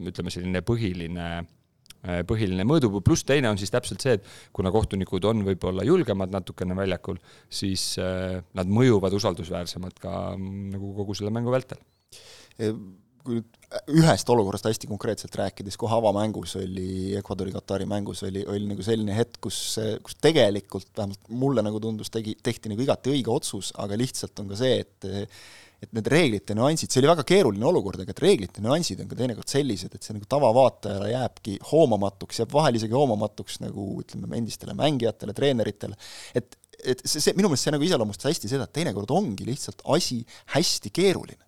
ütleme, 0.00 0.32
selline 0.32 0.64
põhiline 0.66 1.28
äh, 1.36 2.20
põhiline 2.28 2.64
mõõdupuu, 2.68 3.04
pluss 3.04 3.26
teine 3.28 3.50
on 3.52 3.60
siis 3.60 3.72
täpselt 3.74 4.04
see, 4.04 4.16
et 4.18 4.30
kuna 4.56 4.72
kohtunikud 4.74 5.24
on 5.28 5.44
võib-olla 5.46 5.84
julgemad 5.86 6.32
natukene 6.32 6.76
väljakul, 6.78 7.20
siis 7.52 7.92
äh, 8.02 8.40
nad 8.56 8.72
mõjuvad 8.72 9.16
usaldusväärsemad 9.20 10.00
ka 10.00 10.14
mm, 10.34 10.70
nagu 10.76 10.94
kogu 11.00 11.18
selle 11.18 11.34
mängu 11.34 11.52
vältel 11.54 11.82
kui 13.26 13.40
nüüd 13.40 13.56
ühest 13.98 14.30
olukorrast 14.30 14.68
hästi 14.68 14.88
konkreetselt 14.88 15.34
rääkides, 15.36 15.76
kohe 15.80 15.94
avamängus 15.96 16.54
oli, 16.60 17.16
Ecuadori-Katari 17.18 17.86
mängus 17.90 18.22
oli, 18.26 18.44
oli 18.46 18.70
nagu 18.70 18.84
selline 18.86 19.16
hetk, 19.16 19.40
kus, 19.42 19.58
kus 20.06 20.18
tegelikult 20.22 20.92
vähemalt 20.96 21.30
mulle 21.42 21.64
nagu 21.66 21.80
tundus, 21.82 22.12
tegi, 22.14 22.36
tehti 22.46 22.70
nagu 22.72 22.84
igati 22.84 23.12
õige 23.12 23.32
otsus, 23.34 23.72
aga 23.82 23.98
lihtsalt 23.98 24.38
on 24.42 24.52
ka 24.52 24.60
see, 24.62 24.82
et 24.86 25.10
et 25.76 25.90
need 25.92 26.06
reeglite 26.08 26.54
nüansid, 26.56 26.88
see 26.88 27.02
oli 27.02 27.10
väga 27.10 27.24
keeruline 27.28 27.66
olukord, 27.68 28.00
aga 28.00 28.14
et 28.14 28.20
reeglite 28.24 28.62
nüansid 28.64 29.02
on 29.02 29.10
ka 29.10 29.18
teinekord 29.18 29.50
sellised, 29.52 29.92
et 29.92 30.06
see 30.06 30.14
nagu 30.16 30.24
tavavaatajale 30.32 31.10
jääbki 31.10 31.58
hoomamatuks, 31.68 32.40
jääb 32.40 32.54
vahel 32.56 32.78
isegi 32.78 32.96
hoomamatuks 32.96 33.60
nagu 33.60 33.90
ütleme, 34.00 34.30
endistele 34.38 34.72
mängijatele, 34.78 35.36
treeneritele, 35.36 35.98
et 36.38 36.56
et 36.76 37.00
see, 37.08 37.22
see, 37.24 37.32
minu 37.36 37.48
meelest 37.48 37.66
see 37.66 37.72
nagu 37.72 37.84
iseloomustas 37.86 38.28
hästi 38.30 38.50
seda, 38.52 38.66
et 38.68 38.74
teinekord 38.76 39.10
ongi 39.16 39.46
lihtsalt 39.48 39.80
asi 39.96 40.18
hästi 40.52 40.92
keeruline 40.94 41.45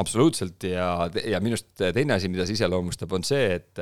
absoluutselt 0.00 0.66
ja, 0.68 1.08
ja 1.24 1.40
minu 1.40 1.56
arust 1.56 1.70
teine 1.80 2.16
asi, 2.16 2.28
mida 2.32 2.46
see 2.46 2.56
iseloomustab, 2.58 3.12
on 3.16 3.24
see, 3.26 3.56
et 3.56 3.80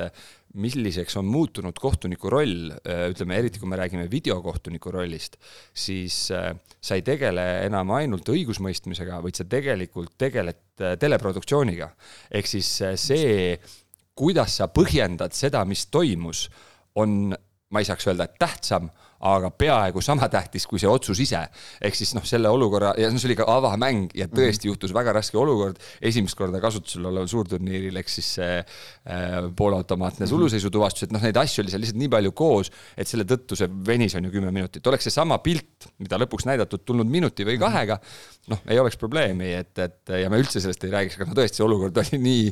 milliseks 0.55 1.17
on 1.19 1.27
muutunud 1.27 1.75
kohtuniku 1.81 2.31
roll, 2.31 2.69
ütleme 3.11 3.39
eriti, 3.39 3.59
kui 3.59 3.69
me 3.69 3.79
räägime 3.79 4.05
videokohtuniku 4.11 4.93
rollist, 4.95 5.35
siis 5.75 6.29
äh, 6.35 6.53
sa 6.79 6.95
ei 6.95 7.03
tegele 7.05 7.43
enam 7.65 7.91
ainult 7.97 8.29
õigusmõistmisega, 8.31 9.19
vaid 9.23 9.39
sa 9.39 9.47
tegelikult 9.51 10.15
tegeled 10.21 10.61
äh, 10.79 10.95
teleproduktsiooniga. 11.01 11.89
ehk 12.31 12.47
siis 12.47 12.69
äh, 12.85 12.95
see, 12.99 13.57
kuidas 14.15 14.61
sa 14.61 14.69
põhjendad 14.71 15.35
seda, 15.35 15.65
mis 15.67 15.87
toimus, 15.91 16.47
on, 16.95 17.35
ma 17.69 17.83
ei 17.83 17.87
saaks 17.87 18.07
öelda, 18.07 18.29
et 18.29 18.39
tähtsam 18.39 18.87
aga 19.23 19.49
peaaegu 19.51 20.01
sama 20.03 20.27
tähtis 20.31 20.65
kui 20.67 20.79
see 20.81 20.89
otsus 20.89 21.19
ise. 21.23 21.39
ehk 21.81 21.95
siis 21.95 22.13
noh, 22.17 22.23
selle 22.27 22.49
olukorra 22.51 22.93
ja 22.99 23.09
see 23.13 23.29
oli 23.29 23.37
ka 23.39 23.47
avamäng 23.47 24.09
ja 24.13 24.27
tõesti 24.27 24.65
-hmm. 24.65 24.73
juhtus 24.73 24.93
väga 24.93 25.13
raske 25.13 25.37
olukord. 25.37 25.77
esimest 26.01 26.35
korda 26.35 26.59
kasutusel 26.59 27.05
oleval 27.05 27.27
suurturniiril, 27.27 27.95
ehk 27.97 28.09
siis 28.09 28.33
see 28.35 28.57
äh, 28.59 29.49
poolautomaatne 29.55 30.27
suluseisutuvastus, 30.27 31.03
et 31.03 31.11
noh, 31.11 31.21
neid 31.21 31.37
asju 31.37 31.63
oli 31.63 31.71
seal 31.71 31.81
lihtsalt 31.81 31.99
nii 31.99 32.09
palju 32.09 32.31
koos, 32.31 32.71
et 32.97 33.07
selle 33.07 33.23
tõttu 33.23 33.55
see 33.55 33.69
venis 33.87 34.15
on 34.15 34.25
ju 34.25 34.31
kümme 34.31 34.51
minutit. 34.51 34.87
oleks 34.87 35.03
seesama 35.03 35.37
pilt, 35.37 35.89
mida 35.97 36.17
lõpuks 36.17 36.45
näidatud, 36.45 36.83
tulnud 36.85 37.07
minuti 37.07 37.45
või 37.45 37.57
kahega, 37.59 37.99
noh, 38.47 38.59
ei 38.67 38.79
oleks 38.79 38.97
probleemi, 38.97 39.53
et, 39.53 39.77
et 39.79 40.15
ja 40.21 40.29
me 40.29 40.39
üldse 40.41 40.59
sellest 40.59 40.83
ei 40.83 40.91
räägiks, 40.91 41.15
aga 41.15 41.29
no 41.29 41.39
tõesti, 41.39 41.61
see 41.61 41.65
olukord 41.65 41.97
oli 41.97 42.19
nii 42.19 42.51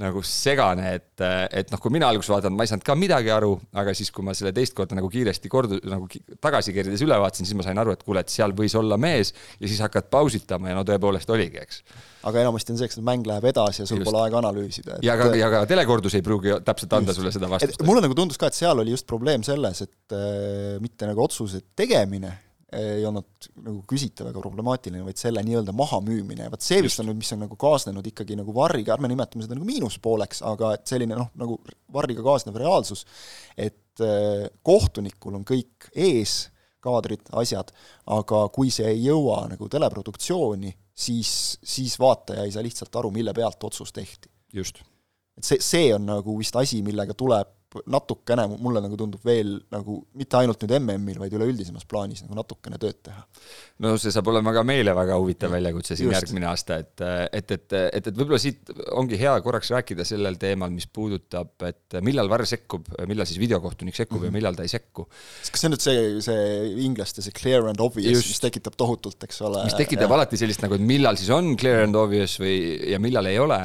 nagu 0.00 0.20
segane, 0.26 0.90
et, 0.98 1.22
et 1.56 1.70
noh, 1.72 1.80
kui 1.80 1.92
mina 1.94 2.08
alguses 2.10 2.30
vaatan, 2.32 2.52
ma 2.56 2.66
ei 2.66 2.70
saanud 2.70 2.84
ka 2.84 2.96
midagi 2.98 3.30
aru, 3.32 3.54
aga 3.80 3.94
siis, 3.96 4.10
kui 4.12 4.24
ma 4.26 4.34
selle 4.36 4.52
teist 4.56 4.74
korda 4.76 4.96
nagu 4.98 5.08
kiiresti 5.12 5.50
kordu-, 5.52 5.78
nagu 5.88 6.08
tagasi 6.42 6.74
keerides 6.76 7.04
üle 7.06 7.16
vaatasin, 7.22 7.48
siis 7.48 7.56
ma 7.56 7.64
sain 7.64 7.80
aru, 7.80 7.94
et 7.96 8.04
kuule, 8.04 8.20
et 8.20 8.32
seal 8.32 8.52
võis 8.56 8.76
olla 8.76 8.98
mees 9.00 9.32
ja 9.32 9.70
siis 9.70 9.80
hakkad 9.84 10.10
pausitama 10.12 10.72
ja 10.72 10.78
no 10.78 10.84
tõepoolest 10.88 11.32
oligi, 11.32 11.62
eks. 11.64 11.82
aga 12.28 12.44
enamasti 12.44 12.74
on 12.74 12.80
see, 12.80 12.90
eks 12.90 13.00
mäng 13.08 13.28
läheb 13.28 13.48
edasi 13.52 13.84
ja 13.84 13.88
sul 13.88 14.02
just. 14.02 14.10
pole 14.10 14.24
aega 14.26 14.40
analüüsida 14.42 14.98
et.... 14.98 15.06
ja 15.06 15.16
ka, 15.20 15.30
ja 15.38 15.50
ka 15.52 15.64
telekordus 15.70 16.18
ei 16.18 16.24
pruugi 16.26 16.58
täpselt 16.66 16.98
anda 16.98 17.14
just. 17.14 17.22
sulle 17.22 17.32
seda 17.32 17.50
vastust. 17.52 17.84
mulle 17.88 18.04
nagu 18.04 18.18
tundus 18.18 18.40
ka, 18.40 18.52
et 18.52 18.58
seal 18.58 18.84
oli 18.84 18.92
just 18.92 19.08
probleem 19.08 19.46
selles, 19.46 19.86
et 19.86 20.16
äh, 20.16 20.76
mitte 20.82 21.08
nagu 21.08 21.24
otsuse 21.24 21.64
tegemine 21.78 22.36
ei 22.74 23.04
olnud 23.06 23.46
nagu 23.62 23.78
küsitav 23.86 24.32
ega 24.32 24.40
problemaatiline, 24.42 25.04
vaid 25.06 25.20
selle 25.20 25.42
nii-öelda 25.46 25.74
mahamüümine 25.76 26.48
ja 26.48 26.50
vot 26.50 26.64
see 26.66 26.80
vist 26.82 26.98
on 26.98 27.06
nüüd, 27.06 27.20
mis 27.20 27.30
on 27.36 27.44
nagu 27.44 27.58
kaasnenud 27.60 28.06
ikkagi 28.10 28.38
nagu 28.38 28.54
varriga, 28.54 28.96
ärme 28.96 29.10
nimetame 29.12 29.46
seda 29.46 29.54
nagu 29.54 29.68
miinuspooleks, 29.68 30.42
aga 30.50 30.72
et 30.74 30.90
selline 30.90 31.14
noh, 31.14 31.30
nagu 31.38 31.60
varriga 31.94 32.24
kaasnev 32.26 32.58
reaalsus, 32.58 33.04
et 33.54 34.02
äh, 34.02 34.48
kohtunikul 34.66 35.38
on 35.38 35.46
kõik 35.46 35.92
ees, 35.94 36.48
kaadrid, 36.82 37.22
asjad, 37.38 37.70
aga 38.14 38.42
kui 38.54 38.70
see 38.74 38.88
ei 38.90 39.06
jõua 39.06 39.44
nagu 39.50 39.70
teleproduktsiooni, 39.70 40.74
siis, 40.90 41.30
siis 41.62 41.96
vaataja 42.02 42.44
ei 42.46 42.54
saa 42.54 42.66
lihtsalt 42.66 42.98
aru, 42.98 43.12
mille 43.14 43.34
pealt 43.34 43.62
otsus 43.70 43.94
tehti. 43.94 44.30
just. 44.52 44.82
et 45.38 45.44
see, 45.44 45.62
see 45.62 45.94
on 45.94 46.06
nagu 46.08 46.34
vist 46.38 46.56
asi, 46.56 46.82
millega 46.82 47.14
tuleb 47.14 47.54
natukene, 47.90 48.46
mulle 48.56 48.82
nagu 48.84 48.96
tundub 48.98 49.22
veel 49.26 49.56
nagu 49.72 50.00
mitte 50.18 50.38
ainult 50.40 50.62
nüüd 50.62 50.74
MM-il, 50.78 51.18
vaid 51.20 51.34
üleüldisemas 51.36 51.86
plaanis 51.88 52.22
nagu 52.24 52.36
natukene 52.38 52.78
tööd 52.82 52.98
teha. 53.06 53.24
no 53.84 53.94
see 54.00 54.12
saab 54.14 54.28
olema 54.32 54.54
ka 54.56 54.62
meile 54.66 54.94
väga 54.96 55.18
huvitav 55.20 55.52
väljakutse 55.52 55.96
siin 55.96 56.10
Just. 56.10 56.16
järgmine 56.18 56.48
aasta, 56.50 56.80
et, 56.84 57.04
et, 57.32 57.54
et, 57.56 57.76
et, 57.76 58.10
et 58.10 58.14
võib-olla 58.16 58.40
siit 58.42 58.72
ongi 58.96 59.18
hea 59.20 59.34
korraks 59.44 59.72
rääkida 59.74 60.06
sellel 60.08 60.38
teemal, 60.40 60.72
mis 60.74 60.88
puudutab, 60.88 61.52
et 61.68 61.98
millal 62.06 62.30
VAR 62.32 62.46
sekkub, 62.48 62.88
millal 63.08 63.28
siis 63.28 63.40
videokohtunik 63.42 63.96
sekkub 63.96 64.18
mm 64.18 64.22
-hmm. 64.22 64.26
ja 64.26 64.30
mhm. 64.30 64.38
millal 64.40 64.56
ta 64.58 64.66
ei 64.66 64.72
sekku. 64.72 65.08
kas 65.50 65.60
see 65.60 65.68
on 65.68 65.76
nüüd 65.76 65.84
see, 65.84 66.06
see 66.28 66.86
inglaste 66.86 67.22
see 67.22 67.34
clear 67.36 67.68
and 67.68 67.80
obvious, 67.80 68.24
mis 68.30 68.42
tekitab 68.42 68.76
tohutult, 68.76 69.22
eks 69.28 69.42
ole. 69.42 69.64
mis 69.64 69.78
tekitab 69.78 70.08
ja. 70.10 70.14
alati 70.20 70.40
sellist 70.40 70.62
nagu, 70.64 70.78
et 70.78 70.86
millal 70.92 71.16
siis 71.16 71.30
on 71.34 71.56
clear 71.60 71.84
and 71.86 71.98
obvious 71.98 72.38
või, 72.40 72.56
ja 72.92 73.00
millal 73.02 73.26
ei 73.26 73.38
ole. 73.42 73.60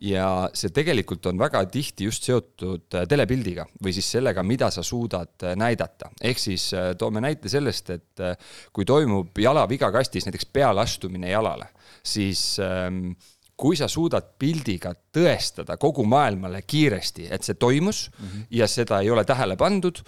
ja 0.00 0.50
see 0.52 0.70
tegelikult 0.76 1.24
on 1.30 1.38
väga 1.40 1.62
tihti 1.72 2.04
just 2.04 2.26
seotud 2.28 2.92
telepildiga 3.08 3.55
pildiga 3.56 3.66
või 3.82 3.94
siis 3.94 4.10
sellega, 4.10 4.42
mida 4.42 4.70
sa 4.70 4.82
suudad 4.82 5.42
äh, 5.44 5.56
näidata. 5.56 6.10
ehk 6.20 6.38
siis 6.38 6.72
äh, 6.74 6.94
toome 6.98 7.20
näite 7.20 7.48
sellest, 7.48 7.90
et 7.90 8.20
äh, 8.20 8.36
kui 8.72 8.84
toimub 8.84 9.36
jalaviga 9.38 9.90
kastis, 9.92 10.26
näiteks 10.26 10.46
pealastumine 10.52 11.30
jalale, 11.30 11.68
siis 12.02 12.58
ähm, 12.60 13.14
kui 13.56 13.76
sa 13.76 13.88
suudad 13.88 14.36
pildiga 14.38 14.92
tõestada 15.12 15.76
kogu 15.76 16.04
maailmale 16.04 16.62
kiiresti, 16.62 17.28
et 17.30 17.42
see 17.42 17.54
toimus 17.54 18.10
mm 18.10 18.26
-hmm. 18.26 18.46
ja 18.50 18.66
seda 18.66 19.00
ei 19.00 19.10
ole 19.10 19.24
tähele 19.24 19.56
pandud, 19.56 20.02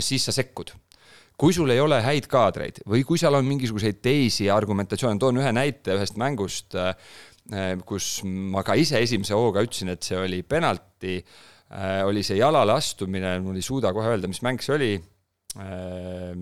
siis 0.00 0.24
sa 0.24 0.32
sekkud 0.32 0.70
kui 1.36 1.52
sul 1.52 1.68
ei 1.68 1.80
ole 1.80 2.00
häid 2.00 2.26
kaadreid 2.26 2.78
või 2.88 3.04
kui 3.04 3.18
seal 3.18 3.34
on 3.34 3.44
mingisuguseid 3.44 4.00
teisi 4.00 4.50
argumentatsioone, 4.50 5.18
toon 5.18 5.36
ühe 5.36 5.52
näite 5.52 5.92
ühest 5.92 6.16
mängust, 6.16 6.74
kus 7.84 8.22
ma 8.24 8.62
ka 8.62 8.74
ise 8.74 8.98
esimese 8.98 9.34
hooga 9.34 9.60
ütlesin, 9.60 9.88
et 9.88 10.02
see 10.02 10.16
oli 10.16 10.42
penalti 10.42 11.22
oli 12.06 12.22
see 12.26 12.38
jalale 12.38 12.76
astumine, 12.76 13.38
mul 13.42 13.58
ei 13.58 13.64
suuda 13.64 13.92
kohe 13.96 14.12
öelda, 14.14 14.30
mis 14.30 14.42
mäng 14.46 14.62
see 14.62 14.74
oli. 14.76 14.92
Äh, 15.56 16.32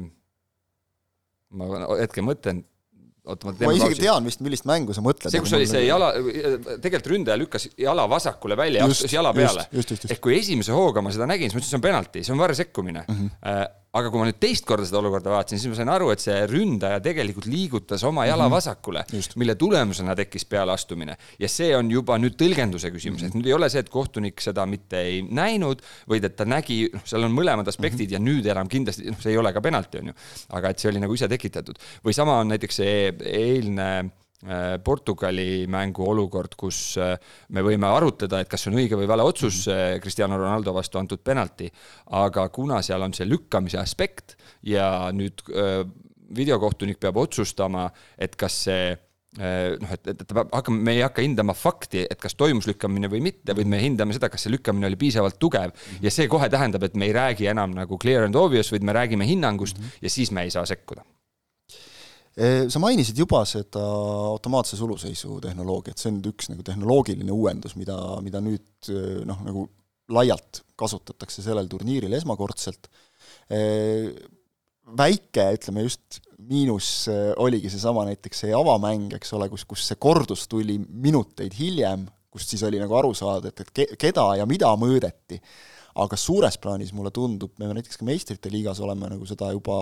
ma 1.54 1.68
hetke 2.00 2.24
mõtlen, 2.26 2.64
oota, 3.24 3.48
ma 3.48 3.54
teen 3.56 3.70
ma 3.70 3.76
isegi 3.78 4.02
tean 4.02 4.26
vist, 4.26 4.42
millist 4.44 4.66
mängu 4.68 4.96
sa 4.96 5.04
mõtled. 5.04 5.30
see, 5.32 5.42
kus 5.44 5.54
oli 5.56 5.68
see 5.70 5.84
jala, 5.86 6.10
tegelikult 6.82 7.12
ründaja 7.12 7.38
lükkas 7.40 7.68
jala 7.80 8.08
vasakule 8.10 8.58
välja 8.58 8.82
ja 8.82 8.90
astus 8.90 9.14
jala 9.14 9.32
peale. 9.36 9.68
ehk 9.72 10.20
kui 10.24 10.36
esimese 10.40 10.74
hooga 10.76 11.04
ma 11.04 11.14
seda 11.14 11.28
nägin, 11.30 11.48
siis 11.48 11.56
ma 11.56 11.62
ütlesin, 11.62 11.76
see 11.76 11.80
on 11.80 11.86
penalti, 11.86 12.24
see 12.26 12.34
on 12.34 12.42
varre 12.42 12.58
sekkumine 12.58 13.06
mm. 13.06 13.22
-hmm 13.22 13.80
aga 13.94 14.10
kui 14.10 14.20
ma 14.20 14.28
nüüd 14.28 14.40
teist 14.42 14.66
korda 14.66 14.86
seda 14.88 14.98
olukorda 15.00 15.32
vaatasin, 15.32 15.60
siis 15.60 15.70
ma 15.70 15.78
sain 15.78 15.92
aru, 15.92 16.10
et 16.14 16.22
see 16.22 16.36
ründaja 16.50 17.00
tegelikult 17.04 17.46
liigutas 17.50 18.02
oma 18.06 18.26
jala 18.26 18.44
mm 18.44 18.48
-hmm. 18.48 18.56
vasakule, 18.56 19.04
mille 19.36 19.54
tulemusena 19.54 20.16
tekkis 20.18 20.44
pealeastumine. 20.44 21.16
ja 21.38 21.48
see 21.48 21.76
on 21.76 21.90
juba 21.90 22.18
nüüd 22.18 22.34
tõlgenduse 22.40 22.90
küsimus 22.90 23.22
-hmm. 23.22 23.26
et 23.26 23.34
nüüd 23.34 23.46
ei 23.46 23.52
ole 23.52 23.68
see, 23.70 23.80
et 23.80 23.88
kohtunik 23.90 24.40
seda 24.40 24.66
mitte 24.66 25.00
ei 25.00 25.22
näinud, 25.22 25.82
vaid 26.08 26.24
et 26.24 26.36
ta 26.36 26.44
nägi, 26.44 26.90
noh, 26.92 27.02
seal 27.04 27.22
on 27.22 27.32
mõlemad 27.32 27.68
aspektid 27.68 28.10
mm 28.10 28.16
-hmm. 28.16 28.26
ja 28.26 28.32
nüüd 28.32 28.46
enam 28.46 28.68
kindlasti, 28.68 29.10
noh, 29.10 29.20
see 29.20 29.32
ei 29.32 29.38
ole 29.38 29.52
ka 29.52 29.60
penalti, 29.60 29.98
on 29.98 30.06
ju. 30.06 30.14
aga 30.50 30.68
et 30.68 30.78
see 30.78 30.90
oli 30.90 31.00
nagu 31.00 31.14
ise 31.14 31.28
tekitatud. 31.28 31.78
või 32.04 32.12
sama 32.12 32.38
on 32.38 32.48
näiteks 32.48 32.76
see 32.76 33.14
eilne 33.24 34.10
Portugali 34.84 35.64
mängu 35.72 36.04
olukord, 36.04 36.52
kus 36.60 36.98
äh, 37.00 37.14
me 37.56 37.62
võime 37.64 37.88
arutleda, 37.88 38.42
et 38.42 38.50
kas 38.50 38.64
see 38.64 38.72
on 38.72 38.80
õige 38.82 38.98
või 39.00 39.08
vale 39.08 39.24
otsus 39.24 39.62
mm 39.66 39.72
-hmm. 39.72 40.02
Cristiano 40.04 40.36
Ronaldo 40.36 40.74
vastu 40.74 40.98
antud 40.98 41.22
penalti, 41.24 41.70
aga 42.10 42.48
kuna 42.48 42.82
seal 42.82 43.02
on 43.02 43.14
see 43.14 43.28
lükkamise 43.28 43.78
aspekt 43.78 44.36
ja 44.62 45.10
nüüd 45.12 45.40
videokohtunik 46.36 47.00
peab 47.00 47.16
otsustama, 47.16 47.90
et 48.18 48.36
kas 48.36 48.62
see 48.66 48.96
noh, 49.80 49.90
et, 49.96 50.06
et 50.12 50.20
ta 50.26 50.34
peab 50.34 50.52
hakkama, 50.52 50.78
me 50.78 50.92
ei 50.92 51.02
hakka 51.02 51.22
hindama 51.22 51.54
fakti, 51.54 52.04
et 52.10 52.20
kas 52.20 52.34
toimus 52.34 52.66
lükkamine 52.66 53.08
või 53.08 53.20
mitte, 53.24 53.56
vaid 53.56 53.66
me 53.66 53.80
hindame 53.82 54.14
seda, 54.14 54.28
kas 54.28 54.46
see 54.46 54.52
lükkamine 54.54 54.86
oli 54.86 54.96
piisavalt 55.00 55.38
tugev. 55.38 55.72
ja 56.02 56.10
see 56.10 56.28
kohe 56.28 56.48
tähendab, 56.48 56.82
et 56.82 56.94
me 56.94 57.06
ei 57.06 57.12
räägi 57.12 57.46
enam 57.50 57.74
nagu 57.74 57.98
clear 57.98 58.24
and 58.24 58.34
obvious, 58.34 58.72
vaid 58.72 58.82
me 58.82 58.92
räägime 58.92 59.26
hinnangust 59.26 59.78
mm 59.78 59.84
-hmm. 59.84 59.98
ja 60.02 60.10
siis 60.10 60.30
me 60.30 60.42
ei 60.42 60.50
saa 60.50 60.66
sekkuda 60.66 61.04
sa 62.34 62.80
mainisid 62.82 63.18
juba 63.18 63.44
seda 63.46 63.82
automaatse 64.32 64.78
suluseisu 64.78 65.38
tehnoloogiat, 65.44 66.00
see 66.00 66.10
on 66.10 66.20
üks 66.32 66.50
nagu 66.50 66.64
tehnoloogiline 66.66 67.30
uuendus, 67.30 67.76
mida, 67.78 67.96
mida 68.26 68.40
nüüd 68.42 68.90
noh, 69.28 69.42
nagu 69.46 69.68
laialt 70.14 70.64
kasutatakse 70.76 71.44
sellel 71.44 71.68
turniiril 71.70 72.12
esmakordselt. 72.18 72.90
väike, 74.98 75.44
ütleme 75.56 75.84
just 75.86 76.18
miinus 76.44 77.06
oligi 77.40 77.70
seesama 77.72 78.04
näiteks 78.10 78.44
see 78.44 78.56
avamäng, 78.56 79.14
eks 79.16 79.32
ole, 79.38 79.48
kus, 79.52 79.64
kus 79.64 79.86
see 79.88 79.96
kordus 79.96 80.48
tuli 80.50 80.76
minuteid 80.78 81.54
hiljem, 81.56 82.04
kust 82.34 82.50
siis 82.50 82.66
oli 82.66 82.82
nagu 82.82 82.98
aru 82.98 83.14
saada, 83.16 83.48
et, 83.48 83.62
et 83.62 83.94
keda 84.00 84.26
ja 84.40 84.46
mida 84.50 84.74
mõõdeti 84.76 85.38
aga 85.94 86.18
suures 86.18 86.58
plaanis 86.58 86.92
mulle 86.96 87.12
tundub, 87.14 87.54
me 87.58 87.70
näiteks 87.76 88.00
ka 88.00 88.06
meistrite 88.08 88.50
liigas 88.52 88.80
oleme 88.82 89.12
nagu 89.12 89.26
seda 89.28 89.50
juba 89.54 89.76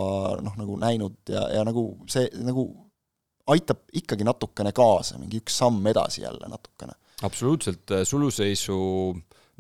noh, 0.45 0.57
nagu 0.61 0.77
näinud 0.81 1.33
ja, 1.33 1.47
ja 1.57 1.65
nagu 1.65 1.87
see 2.11 2.29
nagu 2.45 2.67
aitab 3.53 3.87
ikkagi 3.99 4.27
natukene 4.27 4.75
kaasa, 4.77 5.19
mingi 5.21 5.41
üks 5.43 5.57
samm 5.63 5.87
edasi 5.91 6.23
jälle 6.23 6.49
natukene. 6.51 6.95
absoluutselt, 7.23 7.91
äh, 7.91 8.05
suluseisu 8.05 8.77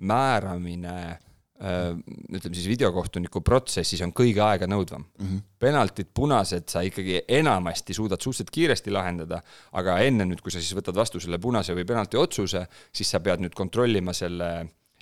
määramine 0.02 0.94
äh, 1.08 1.96
ütleme 2.32 2.54
siis 2.54 2.68
videokohtuniku 2.68 3.40
protsessis 3.40 4.02
on 4.04 4.12
kõige 4.12 4.42
aeganõudvam 4.44 5.02
mm. 5.02 5.26
-hmm. 5.26 5.42
penaltid, 5.58 6.12
punased 6.14 6.68
sa 6.68 6.84
ikkagi 6.84 7.22
enamasti 7.28 7.94
suudad 7.94 8.20
suhteliselt 8.20 8.50
kiiresti 8.50 8.90
lahendada, 8.90 9.42
aga 9.72 9.98
enne 9.98 10.28
nüüd, 10.28 10.44
kui 10.44 10.52
sa 10.52 10.60
siis 10.60 10.76
võtad 10.76 10.96
vastu 10.96 11.20
selle 11.20 11.38
punase 11.38 11.74
või 11.74 11.88
penalti 11.88 12.20
otsuse, 12.20 12.66
siis 12.92 13.10
sa 13.10 13.20
pead 13.20 13.40
nüüd 13.40 13.54
kontrollima 13.54 14.12
selle 14.12 14.52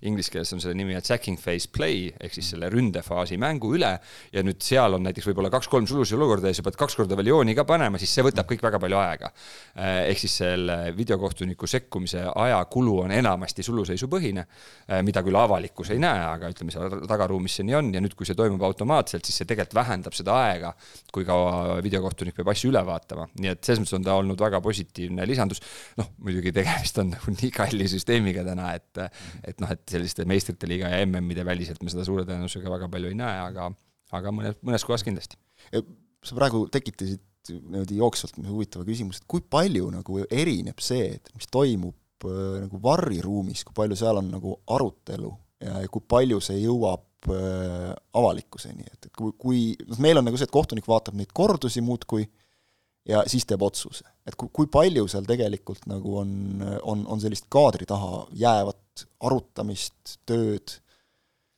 inglise 0.07 0.33
keeles 0.33 0.53
on 0.55 0.63
selle 0.63 0.77
nimi 0.79 0.97
attacking 0.97 1.39
phase 1.41 1.69
play 1.73 2.09
ehk 2.21 2.35
siis 2.37 2.53
selle 2.55 2.71
ründefaasi 2.73 3.39
mängu 3.41 3.75
üle 3.77 3.93
ja 4.33 4.45
nüüd 4.45 4.63
seal 4.65 4.97
on 4.97 5.05
näiteks 5.07 5.29
võib-olla 5.31 5.51
kaks-kolm 5.53 5.89
sululisi 5.91 6.17
olukorda 6.17 6.51
ja 6.51 6.57
sa 6.57 6.65
pead 6.67 6.79
kaks 6.81 6.97
korda 6.99 7.19
veel 7.19 7.33
jooni 7.33 7.55
ka 7.59 7.67
panema, 7.69 8.01
siis 8.01 8.13
see 8.17 8.25
võtab 8.25 8.49
kõik 8.51 8.65
väga 8.65 8.81
palju 8.83 9.01
aega. 9.01 9.31
Eh, 9.75 10.11
ehk 10.13 10.23
siis 10.23 10.37
selle 10.43 10.79
videokohtuniku 10.97 11.69
sekkumise 11.71 12.25
ajakulu 12.31 12.97
on 13.05 13.15
enamasti 13.15 13.65
suluseisupõhine, 13.67 14.47
eh, 14.89 15.03
mida 15.07 15.25
küll 15.27 15.39
avalikkus 15.39 15.93
ei 15.95 16.01
näe, 16.03 16.25
aga 16.27 16.51
ütleme, 16.55 16.73
seal 16.75 17.05
tagaruumis 17.11 17.61
see 17.61 17.69
nii 17.69 17.79
on 17.79 17.93
ja 17.95 18.03
nüüd, 18.03 18.17
kui 18.19 18.29
see 18.29 18.39
toimub 18.39 18.63
automaatselt, 18.67 19.27
siis 19.27 19.43
see 19.43 19.49
tegelikult 19.51 19.79
vähendab 19.81 20.17
seda 20.17 20.37
aega, 20.47 20.73
kui 21.13 21.27
kaua 21.29 21.79
videokohtunik 21.85 22.37
peab 22.39 22.53
asju 22.55 22.73
üle 22.73 22.83
vaatama, 22.87 23.29
nii 23.41 23.53
et 23.53 23.63
selles 23.65 23.83
mõttes 23.83 23.99
on 23.99 24.07
ta 24.07 24.17
olnud 24.21 24.41
väga 24.41 24.63
positiivne 24.65 25.27
lisandus. 25.29 25.61
noh, 25.99 26.11
muidugi 26.25 26.53
tegemist 26.55 26.99
on 27.03 27.13
nagu 27.15 27.35
nii 27.41 27.51
kalli 27.55 27.89
süsteemiga 27.91 28.45
täna, 28.47 28.73
et, 28.79 29.03
et 29.45 29.61
noh, 29.63 29.71
et 29.71 29.90
selliste 29.91 30.27
meistrite 30.29 30.69
liiga 30.71 30.91
ja 30.93 31.01
MM-ide 31.07 31.45
väliselt 31.47 31.83
me 31.85 31.93
seda 31.93 32.05
suure 32.07 32.27
tõenäosusega 32.29 32.73
väga 32.73 32.91
palju 32.93 33.11
ei 33.11 33.19
näe, 33.19 33.41
aga, 33.49 33.71
aga 34.17 34.35
mõnes, 34.35 34.57
mõnes 34.67 34.87
kohas 34.87 35.05
kindlasti. 35.07 35.39
sa 35.71 36.37
praegu 36.37 36.67
tekitasid 36.73 37.23
niimoodi 37.51 37.99
jooksvalt 37.99 38.41
huvitava 38.49 38.85
küsimuse, 38.85 39.23
et 39.23 39.29
kui 39.31 39.43
palju 39.43 39.91
nagu 39.95 40.25
erineb 40.29 40.83
see, 40.85 41.15
et 41.17 41.31
mis 41.35 41.49
toimub 41.53 42.27
äh, 42.29 42.59
nagu 42.67 42.81
varriruumis, 42.83 43.65
kui 43.65 43.77
palju 43.77 43.97
seal 43.99 44.21
on 44.21 44.29
nagu 44.35 44.57
arutelu 44.71 45.31
ja, 45.65 45.81
ja 45.85 45.89
kui 45.93 46.05
palju 46.09 46.41
see 46.45 46.61
jõuab 46.61 47.33
äh, 47.33 47.95
avalikkuseni, 48.21 48.85
et, 48.87 49.09
et 49.09 49.15
kui, 49.17 49.33
kui 49.41 49.63
noh, 49.87 50.03
meil 50.05 50.21
on 50.21 50.29
nagu 50.29 50.41
see, 50.41 50.49
et 50.49 50.55
kohtunik 50.55 50.89
vaatab 50.91 51.17
neid 51.19 51.33
kordusi 51.37 51.83
muudkui 51.85 52.29
ja 53.09 53.23
siis 53.31 53.47
teeb 53.49 53.63
otsuse. 53.65 54.05
et 54.27 54.37
kui, 54.39 54.51
kui 54.53 54.69
palju 54.71 55.07
seal 55.11 55.27
tegelikult 55.29 55.87
nagu 55.91 56.19
on, 56.21 56.33
on, 56.83 57.07
on 57.09 57.23
sellist 57.23 57.49
kaadri 57.53 57.89
taha 57.89 58.27
jäävat 58.37 59.07
arutamist, 59.25 60.19
tööd, 60.29 60.75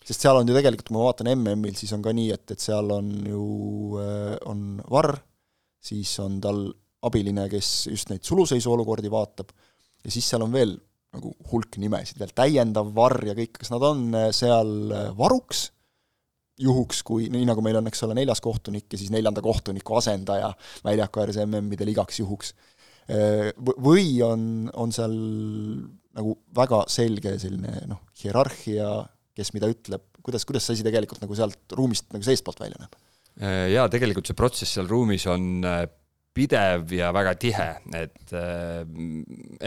sest 0.07 0.25
seal 0.25 0.39
on 0.39 0.49
ju 0.49 0.55
tegelikult, 0.57 0.89
kui 0.89 0.97
ma 0.97 1.09
vaatan 1.09 1.33
MM-il, 1.35 1.75
siis 1.79 1.93
on 1.97 2.05
ka 2.05 2.15
nii, 2.15 2.31
et, 2.35 2.55
et 2.55 2.63
seal 2.63 2.95
on 2.95 3.11
ju, 3.27 3.43
äh, 4.03 4.37
on 4.51 4.81
varr, 4.93 5.17
siis 5.83 6.15
on 6.23 6.39
tal 6.43 6.65
abiline, 7.03 7.49
kes 7.51 7.91
just 7.91 8.13
neid 8.13 8.23
suluseisu 8.27 8.73
olukordi 8.73 9.11
vaatab, 9.11 9.51
ja 10.03 10.15
siis 10.15 10.29
seal 10.31 10.47
on 10.47 10.55
veel 10.55 10.77
nagu 11.13 11.35
hulk 11.51 11.77
nimesid 11.83 12.21
veel, 12.23 12.31
täiendav 12.33 12.95
varr 12.97 13.27
ja 13.27 13.35
kõik, 13.37 13.59
kas 13.59 13.73
nad 13.75 13.83
on 13.85 14.15
seal 14.33 14.71
varuks, 15.19 15.67
juhuks, 16.63 17.03
kui, 17.07 17.29
nii 17.33 17.47
nagu 17.49 17.65
meil 17.65 17.79
on, 17.81 17.89
eks 17.91 18.05
ole, 18.07 18.17
neljas 18.19 18.43
kohtunik 18.45 18.87
ja 18.93 19.01
siis 19.01 19.13
neljanda 19.15 19.43
kohtuniku 19.45 19.99
asendaja 19.99 20.53
väljaku 20.87 21.23
ääres 21.25 21.41
MM-idel 21.45 21.93
igaks 21.93 22.23
juhuks. 22.23 22.55
Või 23.83 24.07
on, 24.25 24.45
on 24.79 24.95
seal 24.95 25.15
nagu 26.17 26.37
väga 26.55 26.85
selge 26.93 27.35
selline 27.43 27.87
noh, 27.91 28.03
hierarhia, 28.23 28.91
kes 29.37 29.53
mida 29.57 29.71
ütleb, 29.73 30.05
kuidas, 30.23 30.47
kuidas 30.49 30.69
see 30.69 30.79
asi 30.79 30.87
tegelikult 30.87 31.23
nagu 31.25 31.37
sealt 31.37 31.75
ruumist 31.77 32.11
nagu 32.15 32.25
seestpoolt 32.27 32.63
välja 32.63 32.79
näeb? 32.83 32.99
jaa, 33.73 33.87
tegelikult 33.89 34.29
see 34.29 34.37
protsess 34.37 34.77
seal 34.77 34.91
ruumis 34.91 35.25
on 35.33 35.65
pidev 36.33 36.93
ja 36.97 37.11
väga 37.13 37.35
tihe, 37.41 37.67
et 37.99 38.33
äh, 38.37 38.81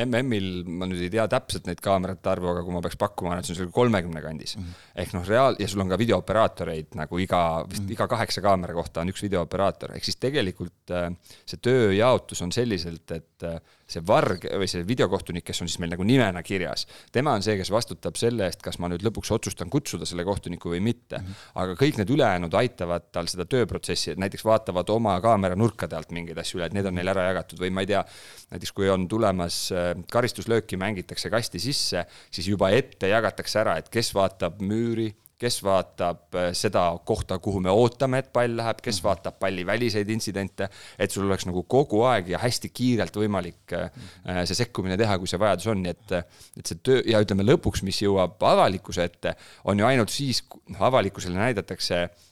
MM-il 0.06 0.64
ma 0.66 0.88
nüüd 0.90 1.04
ei 1.06 1.12
tea 1.14 1.28
täpselt 1.30 1.70
neid 1.70 1.82
kaamerate 1.84 2.32
arvu, 2.32 2.50
aga 2.52 2.64
kui 2.66 2.74
ma 2.74 2.82
peaks 2.82 2.98
pakkuma, 3.02 3.38
et 3.38 3.46
see 3.46 3.54
on 3.54 3.60
seal 3.60 3.74
kolmekümne 3.76 4.24
kandis 4.24 4.56
mm. 4.58 4.64
-hmm. 4.64 4.88
ehk 5.04 5.14
noh, 5.14 5.28
reaal- 5.30 5.60
ja 5.62 5.68
sul 5.70 5.84
on 5.86 5.94
ka 5.94 6.00
videooperaatoreid 6.02 6.98
nagu 6.98 7.22
iga, 7.22 7.42
vist 7.70 7.84
mm 7.84 7.88
-hmm. 7.88 7.98
iga 7.98 8.08
kaheksa 8.08 8.42
kaamera 8.42 8.74
kohta 8.74 9.02
on 9.02 9.14
üks 9.14 9.22
videooperaator, 9.28 9.94
ehk 9.96 10.10
siis 10.10 10.18
tegelikult 10.18 10.92
äh, 10.92 11.12
see 11.46 11.62
tööjaotus 11.62 12.42
on 12.42 12.52
selliselt, 12.52 13.12
et 13.12 13.44
äh, 13.44 13.62
see 13.86 14.02
varg 14.06 14.48
või 14.50 14.68
see 14.70 14.86
videokohtunik, 14.88 15.46
kes 15.46 15.62
on 15.62 15.70
siis 15.70 15.80
meil 15.82 15.92
nagu 15.94 16.06
nimena 16.08 16.42
kirjas, 16.46 16.88
tema 17.14 17.36
on 17.38 17.44
see, 17.46 17.58
kes 17.60 17.70
vastutab 17.74 18.18
selle 18.20 18.48
eest, 18.50 18.64
kas 18.66 18.80
ma 18.82 18.90
nüüd 18.92 19.06
lõpuks 19.06 19.32
otsustan 19.36 19.70
kutsuda 19.74 20.08
selle 20.10 20.26
kohtuniku 20.26 20.74
või 20.74 20.82
mitte. 20.86 21.22
Aga 21.62 21.78
kõik 21.80 22.00
need 22.02 22.14
ülejäänud 22.16 22.58
aitavad 22.58 23.12
tal 23.14 23.30
seda 23.32 23.46
tööprotsessi, 23.50 24.14
et 24.14 24.22
näiteks 24.22 24.46
vaatavad 24.46 24.90
oma 24.94 25.18
kaamera 25.24 25.58
nurkade 25.60 25.98
alt 25.98 26.14
mingeid 26.16 26.40
asju 26.42 26.60
üle, 26.60 26.70
et 26.70 26.78
need 26.78 26.90
on 26.90 26.98
neil 26.98 27.14
ära 27.14 27.28
jagatud 27.30 27.62
või 27.62 27.74
ma 27.76 27.86
ei 27.86 27.92
tea, 27.94 28.02
näiteks 28.56 28.74
kui 28.76 28.90
on 28.90 29.06
tulemas 29.12 29.60
äh, 29.76 29.92
karistuslööki, 30.12 30.80
mängitakse 30.82 31.30
kasti 31.34 31.62
sisse, 31.62 32.08
siis 32.34 32.50
juba 32.50 32.72
ette 32.74 33.12
jagatakse 33.12 33.62
ära, 33.62 33.78
et 33.82 33.94
kes 33.94 34.14
vaatab 34.18 34.62
müüri 34.66 35.12
kes 35.42 35.60
vaatab 35.64 36.36
äh, 36.40 36.50
seda 36.56 36.86
kohta, 37.06 37.38
kuhu 37.44 37.60
me 37.64 37.74
ootame, 37.74 38.22
et 38.24 38.32
pall 38.34 38.56
läheb, 38.58 38.82
kes 38.84 39.00
mhm. 39.00 39.08
vaatab 39.10 39.40
palli 39.40 39.66
väliseid 39.68 40.10
intsidente, 40.14 40.70
et 41.00 41.12
sul 41.12 41.28
oleks 41.28 41.48
nagu 41.50 41.66
kogu 41.70 42.04
aeg 42.10 42.32
ja 42.36 42.42
hästi 42.44 42.72
kiirelt 42.76 43.20
võimalik 43.20 43.76
äh, 43.76 43.90
äh, 44.28 44.44
see 44.48 44.62
sekkumine 44.64 44.98
teha, 45.00 45.18
kui 45.20 45.32
see 45.32 45.42
vajadus 45.42 45.72
on, 45.74 45.84
nii 45.84 45.96
et, 45.96 46.38
et 46.60 46.72
see 46.72 46.84
töö 46.84 47.02
ja 47.10 47.24
ütleme 47.24 47.48
lõpuks, 47.48 47.84
mis 47.88 48.00
jõuab 48.06 48.42
avalikkuse 48.56 49.10
ette, 49.10 49.36
on 49.66 49.80
ju 49.80 49.90
ainult 49.90 50.14
siis, 50.14 50.44
avalikkusele 50.80 51.38
näidatakse 51.40 52.06
Äh, 52.06 52.26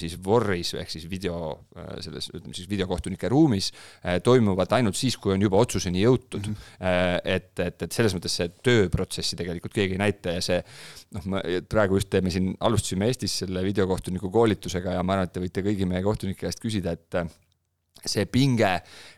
siis 0.00 0.16
VOR-is 0.24 0.74
ehk 0.78 0.92
siis 0.92 1.06
video, 1.10 1.38
äh, 1.76 1.96
selles, 2.04 2.28
ütleme 2.34 2.56
siis 2.56 2.68
videokohtunike 2.70 3.30
ruumis 3.32 3.70
äh, 3.72 4.18
toimuvad 4.24 4.72
ainult 4.76 4.98
siis, 4.98 5.16
kui 5.20 5.34
on 5.34 5.42
juba 5.44 5.60
otsuseni 5.64 6.02
jõutud 6.04 6.50
mm. 6.50 6.54
-hmm. 6.54 7.20
et, 7.24 7.52
et, 7.64 7.82
et 7.86 7.92
selles 7.92 8.14
mõttes 8.16 8.34
see 8.40 8.50
tööprotsessi 8.64 9.38
tegelikult 9.38 9.74
keegi 9.74 9.96
ei 9.96 10.04
näita 10.04 10.36
ja 10.36 10.44
see 10.44 10.60
noh, 11.16 11.28
me 11.34 11.42
praegu 11.68 11.98
just 11.98 12.10
teeme 12.12 12.32
siin, 12.34 12.54
alustasime 12.60 13.08
Eestis 13.08 13.40
selle 13.44 13.64
videokohtuniku 13.64 14.30
koolitusega 14.30 14.98
ja 14.98 15.02
ma 15.02 15.16
arvan, 15.16 15.28
et 15.28 15.36
te 15.36 15.42
võite 15.42 15.64
kõigi 15.64 15.88
meie 15.88 16.04
kohtunike 16.04 16.46
käest 16.46 16.60
küsida, 16.62 16.92
et 16.92 17.22
see 18.06 18.26
pinge, 18.30 18.70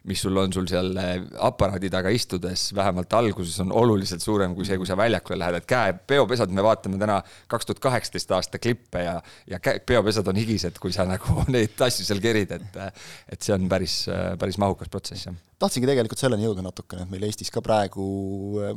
mis 0.08 0.22
sul 0.24 0.36
on 0.40 0.52
sul 0.52 0.68
seal 0.70 0.94
eh, 1.00 1.12
aparaadi 1.46 1.90
taga 1.92 2.12
istudes, 2.14 2.70
vähemalt 2.76 3.12
alguses 3.18 3.58
on 3.64 3.74
oluliselt 3.76 4.24
suurem 4.24 4.54
kui 4.56 4.68
see, 4.68 4.78
kui 4.80 4.88
sa 4.88 4.96
väljakule 4.98 5.40
lähed, 5.42 5.60
et 5.60 5.68
käe, 5.68 5.92
peopesad, 6.12 6.54
me 6.54 6.64
vaatame 6.64 7.00
täna 7.00 7.20
kaks 7.50 7.68
tuhat 7.68 7.84
kaheksateist 7.90 8.34
aasta 8.38 8.62
klippe 8.62 9.04
ja, 9.04 9.18
ja 9.50 9.60
käe, 9.62 9.82
peopesad 9.84 10.28
on 10.32 10.40
higised, 10.40 10.80
kui 10.80 10.94
sa 10.96 11.08
nagu 11.08 11.44
neid 11.54 11.86
asju 11.88 12.08
seal 12.08 12.24
kerid, 12.24 12.56
et, 12.56 12.82
et 13.28 13.40
see 13.40 13.56
on 13.56 13.68
päris, 13.70 14.02
päris 14.40 14.60
mahukas 14.62 14.92
protsess, 14.92 15.28
jah 15.28 15.49
tahtsingi 15.60 15.88
tegelikult 15.90 16.20
selleni 16.22 16.46
jõuda 16.46 16.64
natukene, 16.64 17.04
et 17.04 17.12
meil 17.12 17.26
Eestis 17.28 17.52
ka 17.52 17.62
praegu, 17.64 18.04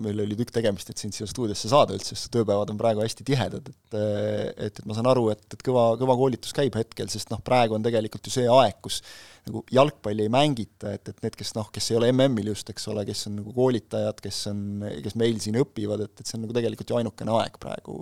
meil 0.04 0.24
oli 0.26 0.38
tükk 0.40 0.54
tegemist, 0.56 0.90
et 0.92 1.00
sind 1.00 1.16
siia 1.16 1.28
stuudiosse 1.30 1.72
saada 1.72 1.96
üldse, 1.96 2.16
sest 2.16 2.32
tööpäevad 2.34 2.74
on 2.74 2.80
praegu 2.80 3.04
hästi 3.04 3.26
tihedad, 3.28 3.72
et 3.72 3.84
et, 3.94 4.66
et 4.68 4.82
ma 4.90 4.96
saan 4.98 5.10
aru, 5.12 5.28
et, 5.34 5.44
et 5.54 5.62
kõva, 5.66 5.94
kõva 6.00 6.16
koolitus 6.20 6.56
käib 6.56 6.76
hetkel, 6.78 7.10
sest 7.12 7.32
noh, 7.34 7.42
praegu 7.46 7.78
on 7.78 7.86
tegelikult 7.86 8.28
ju 8.28 8.34
see 8.34 8.50
aeg, 8.50 8.80
kus 8.84 9.02
nagu 9.44 9.64
jalgpalli 9.76 10.24
ei 10.24 10.32
mängita, 10.32 10.94
et, 10.96 11.10
et 11.12 11.18
need, 11.26 11.36
kes 11.36 11.52
noh, 11.58 11.68
kes 11.74 11.90
ei 11.92 11.98
ole 12.00 12.10
MM-il 12.14 12.48
just, 12.54 12.70
eks 12.72 12.86
ole, 12.92 13.04
kes 13.08 13.26
on 13.28 13.38
nagu 13.42 13.54
koolitajad, 13.56 14.22
kes 14.24 14.40
on, 14.54 14.62
kes 15.04 15.18
meil 15.20 15.40
siin 15.44 15.58
õpivad, 15.60 16.06
et, 16.06 16.14
et 16.16 16.30
see 16.30 16.38
on 16.38 16.46
nagu 16.46 16.56
tegelikult 16.56 16.94
ju 16.94 17.00
ainukene 17.00 17.36
aeg 17.42 17.60
praegu, 17.62 17.98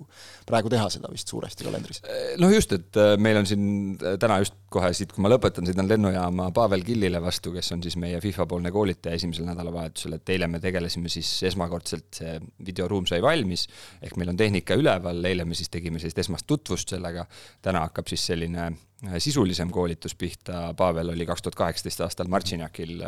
praegu 0.50 0.72
teha 0.74 0.86
seda 0.94 1.10
vist 1.14 1.34
suuresti 1.34 1.66
kalendris. 1.66 2.04
noh 2.42 2.54
just, 2.54 2.76
et 2.78 3.02
äh, 3.02 3.16
meil 3.18 3.42
on 3.42 3.50
siin 3.50 3.66
äh, 3.98 4.20
täna 4.22 4.38
just 4.44 4.58
kohe 4.72 4.92
siit, 4.96 5.16
kui 5.16 5.26
ma 5.26 5.32
lõpetan, 5.34 5.66
sõidan 5.68 5.90
lennujaama 5.90 6.52
Pavel 6.56 6.86
Killile 6.86 7.20
vastu, 7.24 7.56
kes 7.56 7.74
on 7.74 7.82
siis 7.84 7.98
meie 8.00 8.22
FIFA 8.22 8.46
poolne 8.72 8.92
koolitaja 8.96 9.16
esimesel 9.16 9.46
nädalavahetusel, 9.46 10.16
et 10.18 10.30
eile 10.30 10.48
me 10.48 10.60
tegelesime 10.60 11.10
siis 11.10 11.30
esmakordselt, 11.44 12.08
see 12.16 12.38
videoruum 12.66 13.06
sai 13.10 13.22
valmis, 13.22 13.68
ehk 14.02 14.18
meil 14.18 14.32
on 14.32 14.40
tehnika 14.40 14.76
üleval, 14.80 15.24
eile 15.26 15.46
me 15.46 15.56
siis 15.58 15.70
tegime 15.70 16.00
sellist 16.00 16.20
esmast 16.24 16.48
tutvust 16.48 16.90
sellega, 16.96 17.26
täna 17.62 17.84
hakkab 17.88 18.08
siis 18.12 18.26
selline 18.32 18.72
sisulisem 19.18 19.72
koolitus 19.74 20.14
pihta, 20.16 20.74
Pavel 20.78 21.10
oli 21.10 21.26
kaks 21.26 21.42
tuhat 21.42 21.56
kaheksateist 21.58 22.04
aastal 22.06 22.30
Martšinjakil 22.30 23.02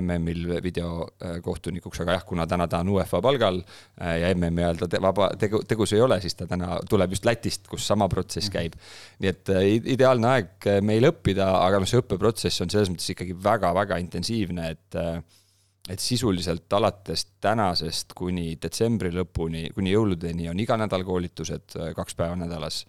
MM-il 0.00 0.44
ähm, 0.46 0.62
videokohtunikuks, 0.62 2.02
aga 2.04 2.16
jah, 2.18 2.24
kuna 2.26 2.46
täna 2.46 2.68
ta 2.70 2.82
on 2.84 2.92
UEFA 2.94 3.22
palgal 3.24 3.58
äh, 3.62 4.20
ja 4.22 4.30
MM-i 4.34 4.62
ajal 4.62 4.78
ta 4.84 5.02
vaba, 5.02 5.32
tegu, 5.38 5.62
tegus 5.68 5.94
ei 5.96 6.04
ole, 6.04 6.20
siis 6.22 6.38
ta 6.38 6.46
täna 6.50 6.78
tuleb 6.88 7.16
just 7.16 7.26
Lätist, 7.26 7.66
kus 7.70 7.86
sama 7.86 8.08
protsess 8.12 8.46
mhm. 8.48 8.54
käib. 8.54 8.78
nii 9.22 9.32
et 9.32 9.54
äh, 9.54 9.68
ideaalne 9.96 10.32
aeg 10.36 10.70
meil 10.86 11.10
õppida, 11.10 11.50
aga 11.66 11.82
noh, 11.82 11.90
see 11.90 12.02
õppeprotsess 12.02 12.62
on 12.62 12.70
selles 12.70 12.92
mõttes 12.92 13.10
ikkagi 13.14 13.36
väga-väga 13.42 13.98
intensiivne, 14.02 14.70
et 14.76 15.00
et 15.90 15.98
sisuliselt 15.98 16.70
alates 16.76 17.24
tänasest 17.42 18.12
kuni 18.14 18.52
detsembri 18.62 19.10
lõpuni, 19.10 19.64
kuni 19.74 19.90
jõuludeni 19.90 20.46
on 20.50 20.60
iga 20.62 20.76
nädal 20.78 21.02
koolitused 21.06 21.74
äh, 21.74 21.88
kaks 21.96 22.14
päeva 22.18 22.36
nädalas. 22.38 22.84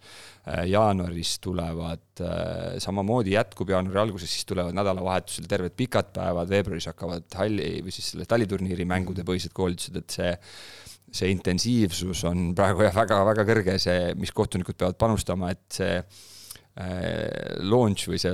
Äh, 0.46 0.62
jaanuaris 0.70 1.32
tulevad, 1.42 2.04
äh, 2.22 2.76
samamoodi 2.82 3.34
jätkub 3.34 3.72
jaanuari 3.74 3.98
alguses, 4.04 4.30
siis 4.30 4.46
tulevad 4.46 4.76
nädalavahetusel 4.78 5.50
terved 5.50 5.74
pikad 5.74 6.12
päevad, 6.14 6.52
veebruaris 6.54 6.86
hakkavad 6.92 7.26
halli 7.40 7.80
või 7.82 7.94
siis 7.94 8.12
selle 8.12 8.28
taliturniiri 8.30 8.86
mängude 8.86 9.26
põhised 9.26 9.54
koolitused, 9.56 9.98
et 9.98 10.18
see 10.18 10.32
see 11.14 11.30
intensiivsus 11.30 12.24
on 12.26 12.48
praegu 12.58 12.82
jah, 12.82 12.94
väga-väga 12.94 13.44
kõrge, 13.46 13.76
see, 13.78 14.14
mis 14.18 14.32
kohtunikud 14.34 14.74
peavad 14.78 14.96
panustama, 14.98 15.52
et 15.54 15.76
see 15.76 15.98
launch 16.74 18.08
või 18.10 18.18
see, 18.18 18.32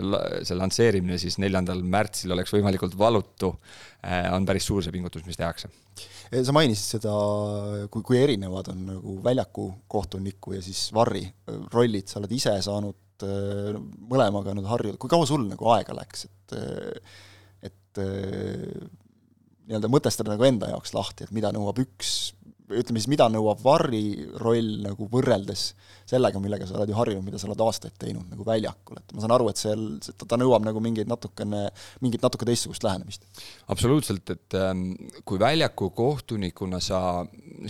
see 0.48 0.56
lansseerimine 0.56 1.18
siis 1.20 1.36
neljandal 1.42 1.82
märtsil 1.84 2.32
oleks 2.32 2.54
võimalikult 2.54 2.96
valutu, 2.98 3.52
äh, 4.00 4.30
on 4.32 4.46
päris 4.48 4.64
suur 4.70 4.84
see 4.84 4.94
pingutus, 4.94 5.26
mis 5.28 5.36
tehakse. 5.36 5.68
sa 6.32 6.54
mainisid 6.56 6.96
seda, 6.96 7.12
kui, 7.92 8.02
kui 8.06 8.20
erinevad 8.22 8.72
on 8.72 8.86
nagu 8.94 9.18
väljaku 9.24 9.66
kohtuniku 9.90 10.56
ja 10.56 10.62
siis 10.64 10.86
varri 10.96 11.26
rollid, 11.74 12.08
sa 12.08 12.20
oled 12.22 12.32
ise 12.32 12.56
saanud 12.64 13.26
äh, 13.28 13.76
mõlemaga 14.08 14.56
nüüd 14.56 14.70
harjuda, 14.72 15.00
kui 15.00 15.12
kaua 15.12 15.28
sul 15.28 15.44
nagu 15.50 15.74
aega 15.76 15.96
läks, 16.00 16.28
et 16.30 16.56
et 17.60 17.98
nii-öelda 19.70 19.88
mõtestada 19.90 20.32
nagu 20.32 20.44
enda 20.46 20.68
jaoks 20.70 20.94
lahti, 20.94 21.26
et 21.26 21.32
mida 21.34 21.50
nõuab 21.54 21.78
üks 21.82 22.32
ütleme 22.70 23.00
siis, 23.00 23.10
mida 23.10 23.28
nõuab 23.32 23.62
varri 23.64 24.28
roll 24.40 24.80
nagu 24.84 25.08
võrreldes 25.10 25.70
sellega, 26.10 26.40
millega 26.42 26.66
sa 26.66 26.76
oled 26.78 26.90
ju 26.90 26.98
harjunud, 26.98 27.24
mida 27.26 27.38
sa 27.38 27.48
oled 27.48 27.62
aastaid 27.64 27.94
teinud 28.00 28.26
nagu 28.32 28.46
väljakul, 28.46 28.98
et 28.98 29.14
ma 29.14 29.22
saan 29.22 29.34
aru, 29.36 29.48
et 29.50 29.60
seal, 29.60 29.84
ta 30.18 30.38
nõuab 30.40 30.64
nagu 30.66 30.82
mingeid 30.82 31.10
natukene, 31.10 31.66
mingit 32.04 32.24
natuke 32.24 32.48
teistsugust 32.48 32.84
lähenemist. 32.86 33.26
absoluutselt, 33.70 34.34
et 34.34 34.58
ähm, 34.58 34.86
kui 35.24 35.40
väljaku 35.42 35.90
kohtunikuna 35.96 36.80
sa, 36.82 37.00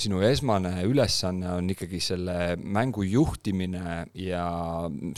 sinu 0.01 0.23
esmane 0.25 0.77
ülesanne 0.89 1.57
on 1.59 1.73
ikkagi 1.75 2.01
selle 2.05 2.37
mängu 2.61 3.05
juhtimine 3.07 4.05
ja 4.15 4.45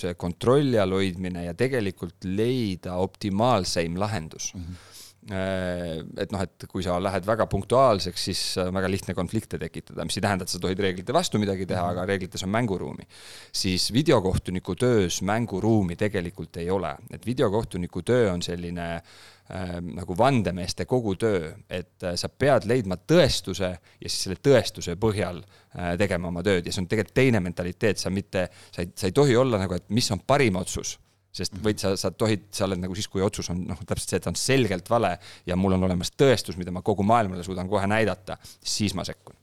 see 0.01 0.15
kontrolli 0.19 0.81
all 0.81 0.97
hoidmine 0.97 1.47
ja 1.47 1.55
tegelikult 1.59 2.25
leida 2.27 2.97
optimaalseim 3.03 4.01
lahendus 4.01 4.55
mm. 4.55 4.65
-hmm 4.65 4.92
et 5.31 6.33
noh, 6.35 6.43
et 6.43 6.65
kui 6.67 6.83
sa 6.83 6.97
lähed 6.99 7.27
väga 7.27 7.47
punktuaalseks, 7.51 8.25
siis 8.27 8.41
on 8.59 8.73
väga 8.75 8.89
lihtne 8.91 9.15
konflikte 9.15 9.59
tekitada, 9.61 10.03
mis 10.07 10.17
ei 10.19 10.25
tähenda, 10.25 10.43
et 10.43 10.51
sa 10.51 10.59
tohid 10.63 10.81
reeglite 10.83 11.15
vastu 11.15 11.39
midagi 11.39 11.67
teha, 11.71 11.85
aga 11.93 12.07
reeglites 12.11 12.43
on 12.43 12.51
mänguruumi. 12.51 13.07
siis 13.53 13.93
videokohtuniku 13.93 14.75
töös 14.75 15.21
mänguruumi 15.23 15.97
tegelikult 15.97 16.57
ei 16.57 16.71
ole, 16.71 16.97
et 17.11 17.27
videokohtuniku 17.27 18.03
töö 18.03 18.33
on 18.33 18.43
selline 18.43 18.89
äh, 18.97 19.79
nagu 19.95 20.19
vandemeeste 20.19 20.85
kogu 20.91 21.15
töö, 21.15 21.53
et 21.71 22.03
äh, 22.03 22.17
sa 22.17 22.29
pead 22.29 22.67
leidma 22.67 22.99
tõestuse 22.99 23.71
ja 23.71 24.09
siis 24.09 24.25
selle 24.27 24.41
tõestuse 24.43 24.99
põhjal 24.99 25.39
äh, 25.39 25.95
tegema 26.03 26.35
oma 26.35 26.43
tööd 26.43 26.67
ja 26.67 26.75
see 26.75 26.83
on 26.83 26.91
tegelikult 26.91 27.15
teine 27.15 27.41
mentaliteet, 27.41 28.03
sa 28.03 28.11
mitte, 28.11 28.49
sa 28.75 28.83
ei, 28.83 28.91
sa 28.97 29.07
ei 29.07 29.15
tohi 29.15 29.39
olla 29.39 29.63
nagu, 29.63 29.79
et 29.79 29.87
mis 29.95 30.11
on 30.11 30.27
parim 30.27 30.59
otsus 30.59 30.99
sest 31.33 31.57
võid 31.65 31.81
sa, 31.81 31.95
sa 31.97 32.13
tohid, 32.13 32.51
sa 32.53 32.67
oled 32.67 32.83
nagu 32.83 32.97
siis, 32.97 33.09
kui 33.11 33.25
otsus 33.25 33.49
on 33.53 33.63
noh, 33.71 33.79
täpselt 33.89 34.13
see, 34.13 34.21
et 34.21 34.29
on 34.29 34.39
selgelt 34.39 34.91
vale 34.93 35.15
ja 35.49 35.57
mul 35.57 35.79
on 35.79 35.87
olemas 35.89 36.13
tõestus, 36.13 36.59
mida 36.61 36.75
ma 36.75 36.85
kogu 36.85 37.07
maailmale 37.09 37.45
suudan 37.47 37.71
kohe 37.71 37.89
näidata, 37.89 38.37
siis 38.43 38.95
ma 38.99 39.07
sekkun. 39.09 39.39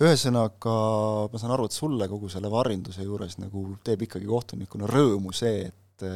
ühesõnaga, 0.00 0.74
ma 1.30 1.40
saan 1.40 1.54
aru, 1.54 1.68
et 1.68 1.76
sulle 1.76 2.08
kogu 2.10 2.30
selle 2.32 2.50
varrinduse 2.50 3.04
juures 3.06 3.38
nagu 3.38 3.66
teeb 3.84 4.06
ikkagi 4.08 4.26
kohtunikuna 4.26 4.88
rõõmu 4.90 5.34
see, 5.36 5.68
et 5.68 6.06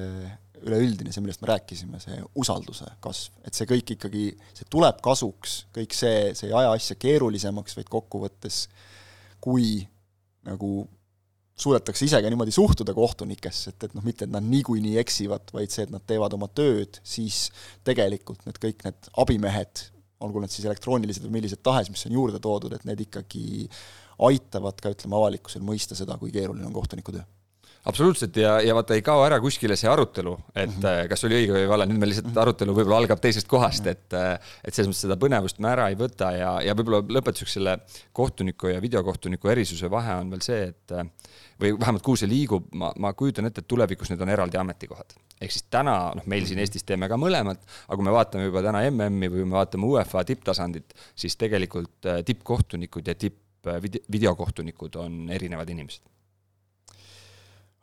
üleüldine, 0.64 1.12
see, 1.12 1.22
millest 1.22 1.42
me 1.44 1.50
rääkisime, 1.52 2.00
see 2.02 2.18
usalduse 2.40 2.88
kasv, 3.04 3.36
et 3.44 3.56
see 3.56 3.68
kõik 3.68 3.94
ikkagi, 3.96 4.26
see 4.56 4.68
tuleb 4.72 5.00
kasuks, 5.04 5.64
kõik 5.76 5.96
see, 5.96 6.32
see 6.38 6.48
ei 6.48 6.56
aja 6.56 6.72
asja 6.74 6.96
keerulisemaks, 7.00 7.76
vaid 7.78 7.90
kokkuvõttes 7.92 8.64
kui 9.44 9.82
nagu 10.48 10.86
suudetakse 11.58 12.06
ise 12.08 12.20
ka 12.22 12.30
niimoodi 12.30 12.54
suhtuda 12.54 12.94
kohtunikesse, 12.96 13.74
et, 13.74 13.86
et 13.86 13.94
noh, 13.94 14.04
mitte 14.06 14.26
et 14.26 14.32
nad 14.32 14.44
niikuinii 14.46 14.96
eksivad, 15.02 15.52
vaid 15.54 15.74
see, 15.74 15.86
et 15.86 15.92
nad 15.94 16.02
teevad 16.06 16.34
oma 16.34 16.48
tööd, 16.50 16.98
siis 17.06 17.46
tegelikult 17.86 18.42
need 18.48 18.58
kõik 18.62 18.82
need 18.86 19.10
abimehed, 19.22 19.84
olgu 20.24 20.42
nad 20.42 20.52
siis 20.52 20.66
elektroonilised 20.66 21.26
või 21.26 21.38
millised 21.38 21.62
tahes, 21.66 21.90
mis 21.92 22.04
on 22.08 22.16
juurde 22.16 22.42
toodud, 22.42 22.74
et 22.74 22.86
need 22.88 23.06
ikkagi 23.06 23.68
aitavad 24.24 24.82
ka 24.82 24.94
ütleme, 24.94 25.18
avalikkusel 25.18 25.62
mõista 25.66 25.98
seda, 25.98 26.18
kui 26.18 26.34
keeruline 26.34 26.66
on 26.66 26.74
kohtuniku 26.74 27.14
töö 27.14 27.26
absoluutselt 27.84 28.36
ja, 28.36 28.54
ja 28.64 28.74
vaata 28.76 28.96
ei 28.96 29.02
kao 29.04 29.22
ära 29.26 29.38
kuskile 29.42 29.76
see 29.76 29.88
arutelu, 29.90 30.34
et 30.54 30.70
mm 30.70 30.82
-hmm. 30.82 31.08
kas 31.10 31.24
oli 31.28 31.36
õige 31.42 31.56
või 31.56 31.64
vale, 31.68 31.86
nüüd 31.88 32.00
meil 32.00 32.12
lihtsalt 32.12 32.30
-hmm. 32.30 32.42
arutelu 32.42 32.76
võib-olla 32.76 33.00
algab 33.02 33.20
teisest 33.20 33.48
kohast, 33.48 33.86
et 33.86 34.16
äh, 34.16 34.38
et 34.64 34.74
selles 34.74 34.88
mõttes 34.88 35.04
seda 35.04 35.16
põnevust 35.20 35.60
me 35.60 35.68
ära 35.68 35.88
ei 35.92 35.98
võta 36.00 36.30
ja, 36.36 36.52
ja 36.64 36.74
võib-olla 36.74 37.02
lõpetuseks 37.18 37.58
selle 37.58 37.78
kohtuniku 38.12 38.72
ja 38.72 38.80
videokohtuniku 38.80 39.48
erisuse 39.48 39.90
vahe 39.90 40.14
on 40.14 40.30
veel 40.30 40.40
see, 40.40 40.62
et 40.72 40.92
äh, 40.92 41.04
või 41.60 41.74
vähemalt 41.80 42.02
kuhu 42.02 42.16
see 42.16 42.28
liigub, 42.28 42.72
ma, 42.72 42.92
ma 42.98 43.12
kujutan 43.12 43.46
ette, 43.46 43.60
et 43.60 43.68
tulevikus 43.68 44.10
need 44.10 44.20
on 44.20 44.28
eraldi 44.28 44.56
ametikohad. 44.56 45.14
ehk 45.40 45.52
siis 45.52 45.66
täna, 45.70 46.12
noh, 46.16 46.26
meil 46.26 46.46
siin 46.46 46.58
Eestis 46.58 46.84
teeme 46.88 47.08
ka 47.08 47.16
mõlemat, 47.20 47.60
aga 47.88 47.96
kui 47.96 48.04
me 48.04 48.16
vaatame 48.16 48.44
juba 48.44 48.62
täna 48.62 48.80
MM-i 48.90 49.28
või 49.28 49.44
me 49.44 49.58
vaatame 49.60 49.86
UEFA 49.86 50.24
tipptasandit, 50.24 50.94
siis 51.14 51.36
tegelikult 51.36 52.08
tippkohtunikud 52.24 53.06
ja 53.06 53.14
tipp 53.14 53.40
videokohtunikud 54.12 54.96
on 54.96 55.30
erinevad 55.32 55.68
inimesed 55.68 56.02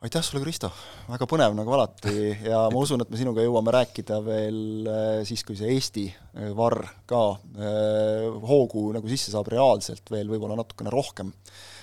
aitäh 0.02 0.22
sulle, 0.24 0.42
Kristo, 0.42 0.70
väga 1.06 1.26
põnev 1.30 1.54
nagu 1.54 1.74
alati 1.76 2.32
ja 2.42 2.64
ma 2.72 2.80
usun, 2.82 3.04
et 3.04 3.10
me 3.12 3.18
sinuga 3.20 3.44
jõuame 3.44 3.70
rääkida 3.74 4.18
veel 4.26 4.88
äh, 4.90 5.10
siis, 5.28 5.44
kui 5.46 5.54
see 5.58 5.70
Eesti 5.76 6.08
äh, 6.10 6.50
varr 6.58 6.82
ka 7.06 7.22
äh, 7.38 8.26
hoogu 8.50 8.88
nagu 8.96 9.10
sisse 9.10 9.30
saab 9.30 9.52
reaalselt 9.52 10.10
veel 10.10 10.30
võib-olla 10.32 10.58
natukene 10.58 10.90
rohkem 10.92 11.30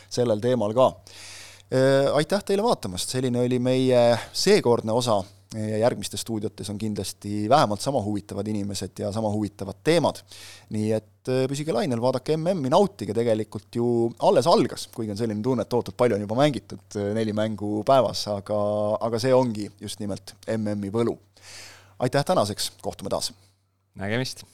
sellel 0.10 0.41
teemal 0.43 0.73
ka. 0.73 0.91
Aitäh 2.17 2.41
teile 2.41 2.63
vaatamast, 2.65 3.12
selline 3.13 3.43
oli 3.45 3.60
meie 3.62 3.99
seekordne 4.34 4.89
osa 4.97 5.19
ja 5.55 5.77
järgmistes 5.81 6.21
stuudiotes 6.21 6.69
on 6.69 6.77
kindlasti 6.77 7.49
vähemalt 7.49 7.81
sama 7.81 8.01
huvitavad 8.03 8.47
inimesed 8.47 8.99
ja 8.99 9.12
sama 9.12 9.31
huvitavad 9.33 9.79
teemad. 9.83 10.21
nii 10.69 10.91
et 10.93 11.31
äh, 11.31 11.47
püsige 11.49 11.73
lainel, 11.73 12.01
vaadake 12.01 12.38
MM-i, 12.38 12.69
nautige, 12.69 13.15
tegelikult 13.17 13.75
ju 13.75 13.88
alles 14.19 14.47
algas, 14.47 14.88
kuigi 14.93 15.15
on 15.15 15.17
selline 15.17 15.41
tunne, 15.43 15.65
et 15.65 15.71
tohutult 15.71 15.97
palju 15.97 16.19
on 16.19 16.27
juba 16.27 16.38
mängitud, 16.38 16.85
äh, 16.95 17.09
neli 17.17 17.33
mängu 17.33 17.81
päevas, 17.88 18.27
aga, 18.35 18.59
aga 19.09 19.21
see 19.21 19.33
ongi 19.33 19.69
just 19.81 19.99
nimelt 20.03 20.35
MM-i 20.57 20.93
võlu. 20.93 21.17
aitäh 21.99 22.25
tänaseks, 22.25 22.71
kohtume 22.81 23.09
taas! 23.09 23.33
nägemist! 23.97 24.45